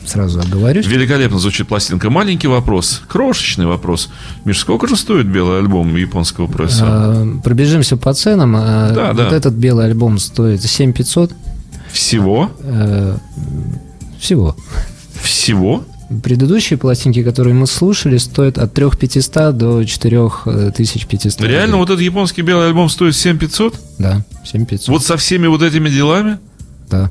сразу 0.05 0.39
оговорюсь. 0.39 0.85
Великолепно 0.87 1.39
звучит 1.39 1.67
пластинка. 1.67 2.09
Маленький 2.09 2.47
вопрос, 2.47 3.01
крошечный 3.07 3.65
вопрос. 3.65 4.09
Миш, 4.45 4.59
сколько 4.59 4.87
же 4.87 4.95
стоит 4.95 5.27
белый 5.27 5.59
альбом 5.59 5.95
японского 5.95 6.47
профессора? 6.47 7.13
Э, 7.15 7.33
Пробежимся 7.43 7.97
по 7.97 8.13
ценам. 8.13 8.55
Э, 8.55 8.91
Да, 8.93 9.07
вот 9.13 9.17
да. 9.29 9.35
этот 9.35 9.53
белый 9.53 9.85
альбом 9.85 10.17
стоит 10.19 10.61
7500 10.63 11.31
Всего? 11.91 12.51
э, 12.61 13.17
всего. 14.19 14.55
Всего? 15.21 15.83
Предыдущие 16.21 16.77
пластинки, 16.77 17.23
которые 17.23 17.55
мы 17.55 17.65
слушали, 17.65 18.17
стоят 18.17 18.57
от 18.57 18.73
3500 18.73 19.57
до 19.57 19.83
4500. 19.83 21.41
Реально 21.41 21.77
вот 21.77 21.89
этот 21.89 22.01
японский 22.01 22.41
белый 22.41 22.67
альбом 22.67 22.89
стоит 22.89 23.15
7500? 23.15 23.75
Да, 23.99 24.23
7500. 24.45 24.89
Вот 24.89 25.03
со 25.03 25.17
всеми 25.17 25.47
вот 25.47 25.61
этими 25.63 25.89
делами? 25.89 26.37
Да. 26.91 27.09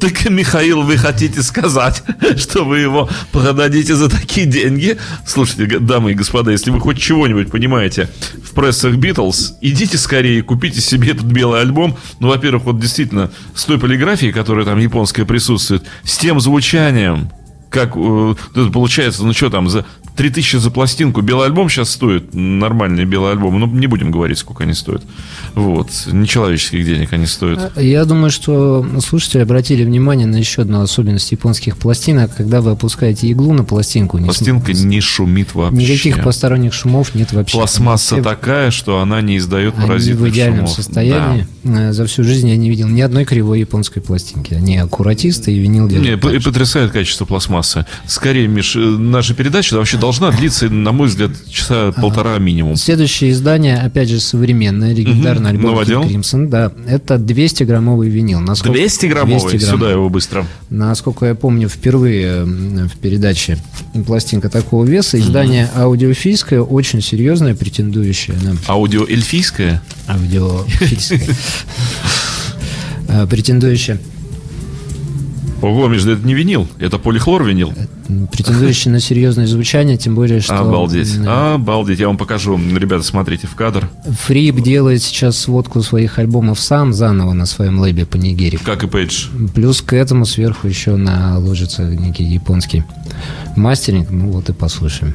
Так, 0.00 0.28
Михаил, 0.28 0.82
вы 0.82 0.98
хотите 0.98 1.42
сказать, 1.42 2.02
что 2.36 2.64
вы 2.64 2.80
его 2.80 3.08
продадите 3.32 3.94
за 3.94 4.10
такие 4.10 4.46
деньги? 4.46 4.98
Слушайте, 5.26 5.78
дамы 5.78 6.12
и 6.12 6.14
господа, 6.14 6.50
если 6.50 6.70
вы 6.70 6.80
хоть 6.80 6.98
чего-нибудь 6.98 7.50
понимаете 7.50 8.08
в 8.44 8.52
прессах 8.54 8.96
Битлз, 8.96 9.56
идите 9.60 9.96
скорее 9.96 10.42
купите 10.42 10.80
себе 10.80 11.12
этот 11.12 11.24
белый 11.24 11.60
альбом. 11.60 11.96
Ну, 12.20 12.28
во-первых, 12.28 12.64
вот 12.64 12.78
действительно, 12.78 13.30
с 13.54 13.64
той 13.64 13.78
полиграфией, 13.78 14.32
которая 14.32 14.66
там 14.66 14.78
японская 14.78 15.24
присутствует, 15.24 15.84
с 16.04 16.18
тем 16.18 16.40
звучанием, 16.40 17.30
как 17.70 17.96
э, 17.96 18.34
получается, 18.72 19.24
ну 19.24 19.32
что 19.32 19.50
там, 19.50 19.68
за 19.68 19.86
3000 20.16 20.56
за 20.56 20.70
пластинку. 20.70 21.20
Белый 21.20 21.46
альбом 21.46 21.68
сейчас 21.68 21.90
стоит, 21.90 22.34
нормальный 22.34 23.04
белый 23.04 23.32
альбом, 23.32 23.58
ну 23.60 23.66
не 23.66 23.86
будем 23.86 24.10
говорить, 24.10 24.38
сколько 24.38 24.64
они 24.64 24.74
стоят. 24.74 25.02
Вот, 25.54 25.90
нечеловеческих 26.06 26.84
денег 26.84 27.12
они 27.12 27.26
стоят. 27.26 27.72
Я 27.76 28.04
думаю, 28.04 28.30
что 28.30 28.84
слушатели 29.04 29.42
обратили 29.42 29.84
внимание 29.84 30.26
на 30.26 30.36
еще 30.36 30.62
одну 30.62 30.80
особенность 30.80 31.30
японских 31.32 31.76
пластинок. 31.76 32.34
Когда 32.36 32.60
вы 32.60 32.72
опускаете 32.72 33.28
иглу 33.28 33.52
на 33.52 33.64
пластинку, 33.64 34.18
не 34.18 34.24
Пластинка 34.26 34.72
не 34.72 35.00
шумит 35.00 35.54
вообще. 35.54 35.76
никаких 35.76 36.22
посторонних 36.22 36.72
шумов 36.72 37.14
нет 37.14 37.32
вообще. 37.32 37.56
Пластмасса 37.58 38.14
Все- 38.16 38.22
такая, 38.24 38.70
что 38.70 39.00
она 39.00 39.20
не 39.20 39.36
издает 39.36 39.74
Они 39.76 39.86
паразитных 39.86 40.20
в 40.22 40.28
идеальном 40.32 40.58
шумов. 40.66 40.70
состоянии. 40.72 41.46
Э, 41.64 41.92
За 41.92 42.06
всю 42.06 42.24
жизнь 42.24 42.48
я 42.48 42.56
не 42.56 42.70
видел 42.70 42.88
ни 42.88 43.00
одной 43.00 43.24
кривой 43.24 43.60
японской 43.60 44.00
пластинки. 44.00 44.54
Они 44.54 44.76
аккуратисты 44.78 45.52
и 45.52 45.58
винил 45.58 45.86
Да. 45.88 45.96
делают 45.96 46.24
Не, 46.24 46.38
же. 46.38 46.40
потрясает 46.44 46.90
качество 46.92 47.24
пластмассы. 47.24 47.86
Скорее, 48.06 48.48
Миш, 48.48 48.76
э, 48.76 48.78
наша 48.78 49.34
передача 49.34 49.74
вообще 49.76 49.96
должна 50.06 50.30
длиться, 50.30 50.68
на 50.70 50.92
мой 50.92 51.08
взгляд, 51.08 51.30
часа 51.50 51.90
полтора 51.92 52.38
минимум. 52.38 52.76
Следующее 52.76 53.30
издание, 53.32 53.76
опять 53.78 54.08
же, 54.08 54.20
современное, 54.20 54.94
легендарный 54.94 55.50
Мгм. 55.52 55.56
альбом 55.58 55.70
Новодел. 55.72 56.02
Crimson, 56.04 56.48
да, 56.48 56.70
это 56.88 57.16
200-граммовый 57.16 58.08
винил. 58.08 58.38
Насколько- 58.40 58.78
200 58.78 59.06
граммовый, 59.06 59.50
200 59.50 59.64
грамм. 59.66 59.78
сюда 59.78 59.90
его 59.90 60.08
быстро. 60.08 60.46
Насколько 60.70 61.26
я 61.26 61.34
помню, 61.34 61.68
впервые 61.68 62.44
в 62.44 62.96
передаче 63.00 63.58
пластинка 64.06 64.48
такого 64.48 64.84
веса. 64.84 65.18
Издание 65.18 65.68
аудиофильское, 65.76 66.60
очень 66.60 67.02
серьезное, 67.02 67.54
претендующее 67.54 68.36
на 68.42 68.56
Аудио 68.68 69.04
эльфийское. 69.08 69.82
аудиофильское. 70.08 71.20
Э, 73.08 73.26
Претендующее 73.28 73.98
Ого, 75.66 75.88
Миш, 75.88 76.04
да 76.04 76.12
это 76.12 76.24
не 76.24 76.34
винил, 76.34 76.68
это 76.78 76.96
полихлор 76.98 77.42
винил. 77.42 77.72
претендующее 78.30 78.92
на 78.92 79.00
серьезное 79.00 79.48
звучание, 79.48 79.96
тем 79.96 80.14
более, 80.14 80.40
что 80.40 80.58
Обалдеть, 80.58 81.18
обалдеть. 81.26 81.98
Я 81.98 82.06
вам 82.06 82.16
покажу. 82.16 82.56
Ребята, 82.56 83.02
смотрите 83.02 83.48
в 83.48 83.56
кадр. 83.56 83.88
Фрип 84.26 84.60
делает 84.60 85.02
сейчас 85.02 85.36
сводку 85.36 85.82
своих 85.82 86.20
альбомов 86.20 86.60
сам 86.60 86.92
заново 86.92 87.32
на 87.32 87.46
своем 87.46 87.80
лейбе 87.80 88.06
по 88.06 88.16
Нигерии. 88.16 88.58
Как 88.58 88.84
и 88.84 88.86
Пейдж. 88.86 89.26
Плюс 89.54 89.82
к 89.82 89.92
этому 89.92 90.24
сверху 90.24 90.68
еще 90.68 90.94
наложится 90.94 91.82
некий 91.82 92.24
японский 92.24 92.84
мастеринг. 93.56 94.08
Ну 94.10 94.30
вот 94.30 94.48
и 94.48 94.52
послушаем. 94.52 95.14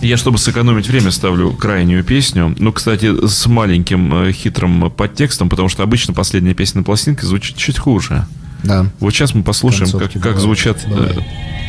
Я, 0.00 0.16
чтобы 0.16 0.38
сэкономить 0.38 0.88
время, 0.88 1.10
ставлю 1.10 1.52
крайнюю 1.52 2.04
песню. 2.04 2.54
Ну, 2.58 2.72
кстати, 2.72 3.26
с 3.26 3.46
маленьким 3.46 4.14
э, 4.14 4.32
хитрым 4.32 4.90
подтекстом, 4.90 5.48
потому 5.48 5.68
что 5.68 5.82
обычно 5.82 6.14
последняя 6.14 6.54
песня 6.54 6.78
на 6.78 6.84
пластинке 6.84 7.26
звучит 7.26 7.56
чуть 7.56 7.78
хуже. 7.78 8.26
Да. 8.62 8.86
Вот 9.00 9.12
сейчас 9.12 9.34
мы 9.34 9.42
послушаем, 9.42 9.90
как, 9.90 10.00
Концовки 10.00 10.18
как 10.18 10.38
звучат 10.38 10.84
э, 10.84 10.88
Бывает. 10.88 11.18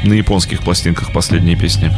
на 0.04 0.14
японских 0.14 0.62
пластинках 0.62 1.12
последние 1.12 1.56
песни. 1.56 1.92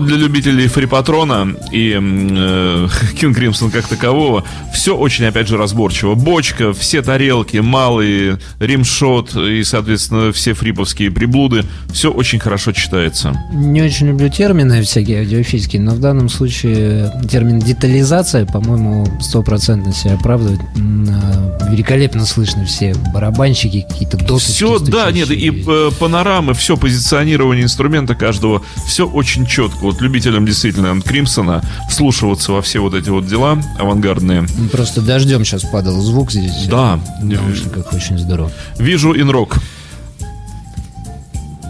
Но 0.00 0.06
вот 0.06 0.08
для 0.08 0.16
любителей 0.16 0.66
фрипатрона 0.66 1.54
и 1.72 1.92
э, 1.92 1.98
King 3.20 3.34
Crimson 3.34 3.70
как 3.70 3.86
такового, 3.86 4.44
все 4.72 4.96
очень, 4.96 5.26
опять 5.26 5.46
же, 5.46 5.58
разборчиво. 5.58 6.14
Бочка, 6.14 6.72
все 6.72 7.02
тарелки, 7.02 7.58
малые, 7.58 8.38
римшот 8.60 9.36
и, 9.36 9.62
соответственно, 9.62 10.32
все 10.32 10.54
фриповские 10.54 11.10
приблуды, 11.10 11.64
все 11.92 12.10
очень 12.10 12.38
хорошо 12.38 12.72
читается. 12.72 13.34
Не 13.52 13.82
очень 13.82 14.08
люблю 14.08 14.30
термины 14.30 14.80
всякие 14.82 15.20
аудиофильские, 15.20 15.82
но 15.82 15.92
в 15.92 16.00
данном 16.00 16.30
случае 16.30 17.12
термин 17.30 17.58
детализация, 17.58 18.46
по-моему, 18.46 19.06
стопроцентно 19.20 19.92
себя 19.92 20.14
оправдывает. 20.14 20.60
А, 20.78 21.68
Великолепно 21.70 22.24
слышно 22.24 22.64
все 22.64 22.94
барабанщики, 23.12 23.86
какие-то 23.86 24.16
досочки. 24.16 24.52
Все, 24.52 24.78
да, 24.78 25.10
нет, 25.12 25.30
и 25.30 25.64
э, 25.66 25.90
панорамы, 25.98 26.54
все 26.54 26.76
позиционирование 26.78 27.64
инструмента 27.64 28.14
каждого, 28.14 28.62
все 28.86 29.06
очень 29.06 29.46
четко. 29.46 29.89
Вот 29.90 30.00
любителям 30.00 30.46
действительно 30.46 31.00
Кримсона 31.02 31.62
вслушиваться 31.88 32.52
во 32.52 32.62
все 32.62 32.78
вот 32.78 32.94
эти 32.94 33.10
вот 33.10 33.26
дела 33.26 33.58
авангардные. 33.78 34.46
Просто 34.70 35.00
дождем 35.00 35.44
сейчас 35.44 35.62
падал 35.64 36.00
звук 36.00 36.30
здесь. 36.30 36.66
Да, 36.68 37.00
наушниках 37.20 37.92
очень 37.92 38.16
здорово. 38.18 38.52
вижу 38.78 39.12
инрок. 39.12 39.56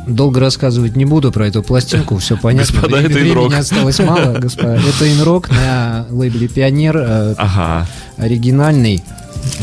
Долго 0.07 0.41
рассказывать 0.41 0.97
не 0.97 1.05
буду 1.07 1.33
про 1.33 1.47
эту 1.47 1.62
пластинку, 1.62 2.18
все 2.18 2.37
понятно. 2.37 2.73
Господа, 2.73 2.97
Времени- 2.99 3.21
это 3.21 3.29
инрок. 3.31 3.55
осталось 3.55 3.99
мало, 4.01 4.39
господа. 4.39 4.75
Это 4.89 5.12
инрок 5.12 5.49
на 5.51 6.07
лейбле 6.11 6.49
Пионер, 6.49 6.97
э, 6.99 7.35
Ага. 7.39 7.87
оригинальный. 8.18 9.03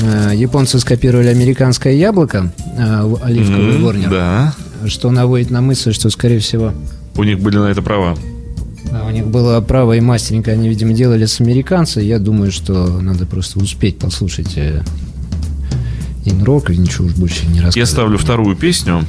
Э, 0.01 0.31
Японцы 0.33 0.79
скопировали 0.79 1.27
американское 1.27 1.93
яблоко, 1.93 2.51
э, 2.77 3.15
оливковый 3.23 3.77
ворнер, 3.79 4.09
Да. 4.09 4.53
что 4.87 5.11
наводит 5.11 5.51
на 5.51 5.61
мысль, 5.61 5.91
что, 5.93 6.09
скорее 6.09 6.39
всего, 6.39 6.73
У 7.17 7.23
них 7.23 7.39
были 7.39 7.57
на 7.57 7.65
это 7.65 7.81
права. 7.81 8.15
А, 8.91 9.07
у 9.07 9.11
них 9.11 9.27
было 9.27 9.59
право 9.61 9.93
и 9.93 9.99
мастеринг, 9.99 10.47
они, 10.47 10.69
видимо, 10.69 10.93
делали 10.93 11.25
с 11.25 11.39
американца. 11.41 11.99
Я 11.99 12.19
думаю, 12.19 12.51
что 12.51 12.99
надо 13.01 13.25
просто 13.25 13.59
успеть 13.59 13.99
послушать 13.99 14.57
э, 14.57 14.83
инрок 16.25 16.69
и 16.69 16.77
ничего 16.77 17.07
уж 17.07 17.13
больше 17.13 17.45
не 17.47 17.61
рассказывать. 17.61 17.75
Я 17.77 17.85
ставлю 17.85 18.17
вторую 18.17 18.55
песню. 18.55 19.05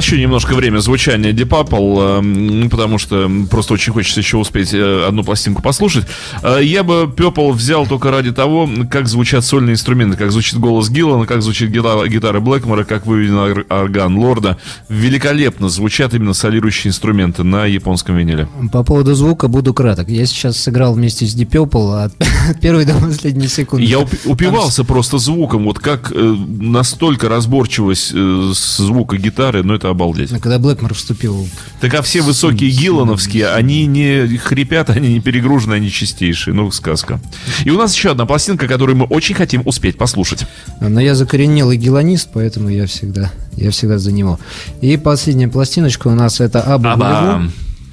Сокращу 0.00 0.16
немножко 0.16 0.54
время 0.54 0.78
звучания 0.78 1.30
Deep 1.30 2.18
эм, 2.20 2.70
потому 2.70 2.96
что 2.96 3.30
просто 3.50 3.74
очень 3.74 3.92
хочется 3.92 4.20
еще 4.20 4.38
успеть 4.38 4.72
э, 4.72 5.04
одну 5.06 5.22
пластинку 5.22 5.60
послушать. 5.60 6.06
Э, 6.42 6.58
Я 6.62 6.84
бы 6.84 7.02
Purple 7.14 7.52
взял 7.52 7.86
только 7.86 8.10
ради 8.10 8.32
того, 8.32 8.66
как 8.90 9.08
звучат 9.08 9.44
сольные 9.44 9.74
инструменты, 9.74 10.16
как 10.16 10.32
звучит 10.32 10.58
голос 10.58 10.88
Гиллана, 10.88 11.26
как 11.26 11.42
звучит 11.42 11.68
гитара, 11.70 12.06
гитара 12.08 12.40
Блэкмора, 12.40 12.84
как 12.84 13.04
выведен 13.04 13.36
ор- 13.36 13.66
орган 13.68 14.16
Лорда. 14.16 14.56
Великолепно 14.88 15.68
звучат 15.68 16.14
именно 16.14 16.32
солирующие 16.32 16.88
инструменты 16.88 17.42
на 17.44 17.66
японском 17.66 18.16
виниле. 18.16 18.48
По 18.72 18.82
поводу 18.82 19.14
звука 19.14 19.48
буду 19.48 19.74
краток. 19.74 20.08
Я 20.08 20.24
сейчас 20.24 20.56
сыграл 20.56 20.94
вместе 20.94 21.26
с 21.26 21.36
Deep 21.36 21.50
Purple 21.50 22.04
от 22.50 22.60
первой 22.62 22.86
до 22.86 22.94
последней 22.94 23.48
секунды. 23.48 23.84
Я 23.84 23.98
упи- 23.98 24.16
упивался 24.24 24.82
просто 24.84 25.18
звуком, 25.18 25.64
вот 25.64 25.78
как 25.78 26.10
э, 26.10 26.16
настолько 26.58 27.28
разборчивость 27.28 28.14
звука 28.54 29.18
гитары, 29.18 29.62
но 29.62 29.74
это 29.74 29.89
обалдеть. 29.90 30.32
А 30.32 30.38
Когда 30.38 30.58
Блэкмор 30.58 30.94
вступил... 30.94 31.48
Так 31.80 31.94
а 31.94 32.02
все 32.02 32.22
высокие 32.22 32.70
гиллановские, 32.70 33.48
они 33.52 33.86
не 33.86 34.36
хрипят, 34.38 34.90
они 34.90 35.14
не 35.14 35.20
перегружены, 35.20 35.74
они 35.74 35.90
чистейшие. 35.90 36.54
Ну, 36.54 36.70
сказка. 36.70 37.20
И 37.64 37.70
у 37.70 37.78
нас 37.78 37.94
еще 37.94 38.10
одна 38.10 38.26
пластинка, 38.26 38.66
которую 38.68 38.96
мы 38.96 39.04
очень 39.06 39.34
хотим 39.34 39.62
успеть 39.64 39.98
послушать. 39.98 40.46
Но 40.80 41.00
я 41.00 41.14
закоренелый 41.14 41.76
гелонист, 41.76 42.30
поэтому 42.32 42.68
я 42.68 42.86
всегда, 42.86 43.30
я 43.56 43.70
всегда 43.70 43.98
за 43.98 44.12
него. 44.12 44.38
И 44.80 44.96
последняя 44.96 45.48
пластиночка 45.48 46.08
у 46.08 46.14
нас 46.14 46.40
это 46.40 46.62
Аба 46.62 46.92
Аба. 46.92 47.50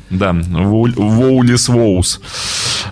Да, 0.10 0.32
Воу- 0.32 0.94
Воулис 0.96 1.68
Воус. 1.68 2.22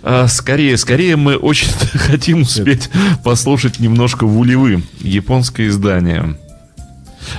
А, 0.04 0.28
Скорее, 0.28 0.78
скорее 0.78 1.16
мы 1.16 1.38
очень 1.38 1.70
хотим 1.94 2.42
успеть 2.42 2.90
послушать 3.24 3.80
немножко 3.80 4.26
Вулевы, 4.26 4.84
японское 5.00 5.68
издание. 5.68 6.36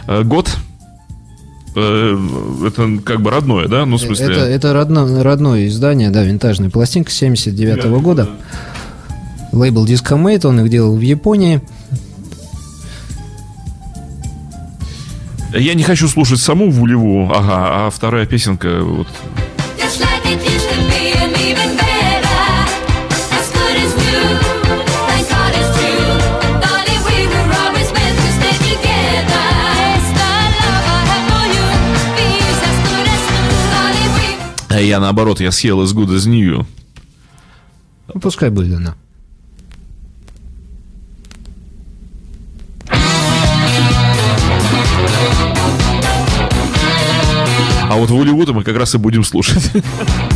А, 0.07 0.23
Год? 0.23 0.51
Э, 1.77 2.19
Это 2.67 2.99
как 3.05 3.21
бы 3.21 3.31
родное, 3.31 3.69
да? 3.69 3.85
Ну, 3.87 3.97
в 3.97 4.01
смысле... 4.01 4.27
Это, 4.27 4.41
это 4.41 4.73
родно- 4.73 5.23
родное 5.23 5.67
издание, 5.67 6.11
да, 6.11 6.23
винтажная 6.23 6.71
пластинка 6.71 7.11
79 7.11 7.85
года. 8.01 8.31
Лейбл 9.53 9.87
Discomate, 9.87 10.47
он 10.47 10.61
их 10.61 10.71
делал 10.71 10.97
в 10.97 11.01
Японии. 11.01 11.61
Я 15.55 15.75
не 15.75 15.83
хочу 15.83 16.09
слушать 16.09 16.41
саму 16.41 16.71
Вулеву, 16.71 17.31
ага, 17.33 17.87
а 17.87 17.91
вторая 17.91 18.27
песенка, 18.27 18.81
вот, 18.83 19.07
а 34.77 34.81
я 34.81 35.01
наоборот, 35.01 35.41
я 35.41 35.51
съел 35.53 35.83
из 35.83 35.95
Good 35.95 36.09
as 36.09 36.29
New. 36.29 36.67
Ну, 38.13 38.21
пускай 38.21 38.51
будет 38.51 38.77
она. 38.77 38.95
А 47.89 47.97
вот 47.97 48.11
Вулеву-то 48.11 48.53
мы 48.53 48.65
как 48.65 48.77
раз 48.77 48.95
и 48.95 48.99
будем 48.99 49.25
слушать. 49.25 49.71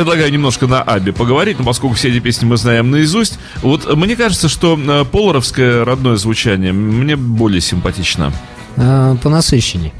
предлагаю 0.00 0.32
немножко 0.32 0.66
на 0.66 0.80
Абе 0.80 1.12
поговорить, 1.12 1.58
но 1.58 1.64
поскольку 1.66 1.94
все 1.94 2.08
эти 2.08 2.20
песни 2.20 2.46
мы 2.46 2.56
знаем 2.56 2.90
наизусть, 2.90 3.38
вот 3.60 3.94
мне 3.96 4.16
кажется, 4.16 4.48
что 4.48 4.78
э, 4.80 5.04
поларовское 5.04 5.84
родное 5.84 6.16
звучание 6.16 6.72
мне 6.72 7.16
более 7.16 7.60
симпатично. 7.60 8.32
А, 8.78 9.16
понасыщенней. 9.16 9.92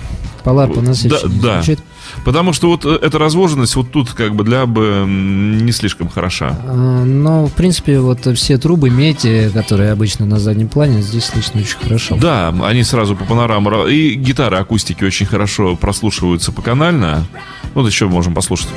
Полар 0.42 0.70
понасыщенней 0.70 1.38
Да, 1.38 1.42
да. 1.42 1.62
звучит. 1.62 1.80
Потому 2.25 2.53
что 2.53 2.68
вот 2.68 2.85
э, 2.85 2.99
эта 3.01 3.18
разложенность 3.18 3.75
вот 3.77 3.91
тут 3.91 4.11
как 4.12 4.35
бы 4.35 4.45
для 4.45 4.66
бы 4.66 5.05
не 5.09 5.73
слишком 5.73 6.09
хороша. 6.09 6.59
А, 6.66 7.05
Но, 7.05 7.47
в 7.47 7.53
принципе, 7.53 7.99
вот 7.99 8.27
все 8.37 8.59
трубы 8.59 8.91
меди, 8.91 9.51
которые 9.55 9.93
обычно 9.93 10.27
на 10.27 10.39
заднем 10.39 10.68
плане, 10.68 11.01
здесь 11.03 11.25
слышно 11.25 11.61
очень 11.61 11.79
хорошо. 11.79 12.16
Да, 12.21 12.55
они 12.62 12.83
сразу 12.85 13.16
по 13.16 13.25
панораму. 13.25 13.71
ра- 13.71 13.91
И 13.93 14.14
гитары 14.14 14.59
акустики 14.59 15.03
очень 15.05 15.27
хорошо 15.27 15.77
прослушиваются 15.77 16.53
по 16.53 16.62
канально. 16.62 17.27
Вот 17.75 17.87
еще 17.87 18.07
можем 18.07 18.35
послушать. 18.35 18.68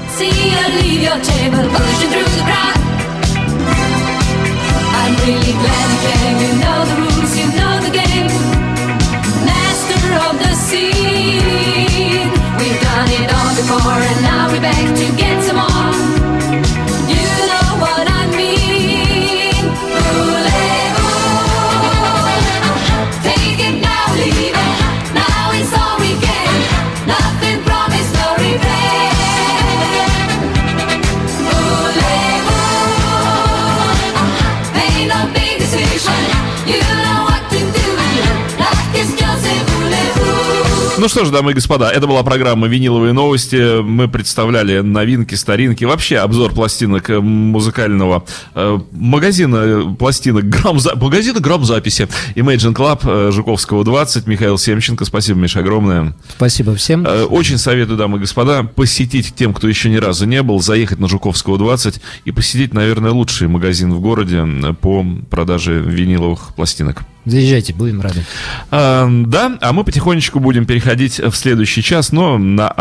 Что 41.14 41.26
ж, 41.26 41.30
дамы 41.30 41.52
и 41.52 41.54
господа, 41.54 41.92
это 41.92 42.08
была 42.08 42.24
программа 42.24 42.66
«Виниловые 42.66 43.14
новости». 43.14 43.84
Мы 43.84 44.08
представляли 44.08 44.80
новинки, 44.80 45.36
старинки, 45.36 45.86
вообще 45.86 46.18
обзор 46.18 46.54
пластинок 46.54 47.08
э, 47.12 47.20
музыкального 47.20 48.26
э, 48.56 48.80
магазина 48.92 49.96
пластинок 49.96 50.46
грамза... 50.46 50.96
магазина 50.96 51.40
грамзаписи 51.40 52.08
Imagine 52.34 52.74
Club 52.74 53.02
э, 53.04 53.32
Жуковского 53.32 53.84
20. 53.84 54.26
Михаил 54.26 54.58
Семченко, 54.58 55.06
спасибо, 55.06 55.38
Миша, 55.38 55.60
огромное. 55.60 56.16
Спасибо 56.36 56.74
всем. 56.74 57.06
Э, 57.06 57.26
Очень 57.26 57.60
советую, 57.60 58.00
дамы 58.00 58.18
и 58.18 58.22
господа, 58.22 58.64
посетить 58.64 59.36
тем, 59.36 59.54
кто 59.54 59.68
еще 59.68 59.92
ни 59.92 59.98
разу 59.98 60.26
не 60.26 60.42
был, 60.42 60.62
заехать 60.62 60.98
на 60.98 61.08
Жуковского 61.08 61.60
20 61.60 62.02
и 62.26 62.32
посетить, 62.32 62.74
наверное, 62.74 63.12
лучший 63.12 63.48
магазин 63.48 63.94
в 63.94 64.00
городе 64.00 64.44
э, 64.44 64.74
по 64.74 65.06
продаже 65.30 65.80
виниловых 65.80 66.56
пластинок. 66.56 67.04
Заезжайте, 67.26 67.74
будем 67.74 68.02
рады. 68.02 68.24
А, 68.72 69.08
да, 69.10 69.58
а 69.62 69.74
мы 69.74 69.84
потихонечку 69.84 70.40
будем 70.40 70.66
переходить 70.66 71.20
в 71.20 71.34
следующий 71.34 71.82
час, 71.82 72.12
но 72.12 72.38
на. 72.38 72.74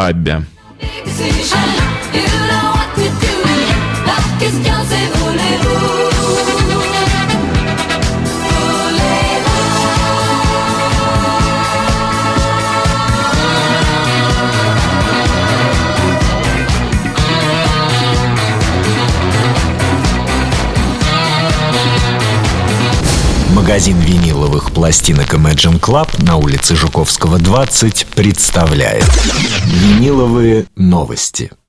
You 4.45 4.62
know 4.64 5.32
Магазин 23.63 24.01
виниловых 24.01 24.73
пластинок 24.73 25.35
Imagine 25.35 25.79
Club 25.79 26.21
на 26.25 26.35
улице 26.35 26.75
Жуковского 26.75 27.39
20 27.39 28.07
представляет 28.07 29.05
Виниловые 29.65 30.67
новости. 30.75 31.53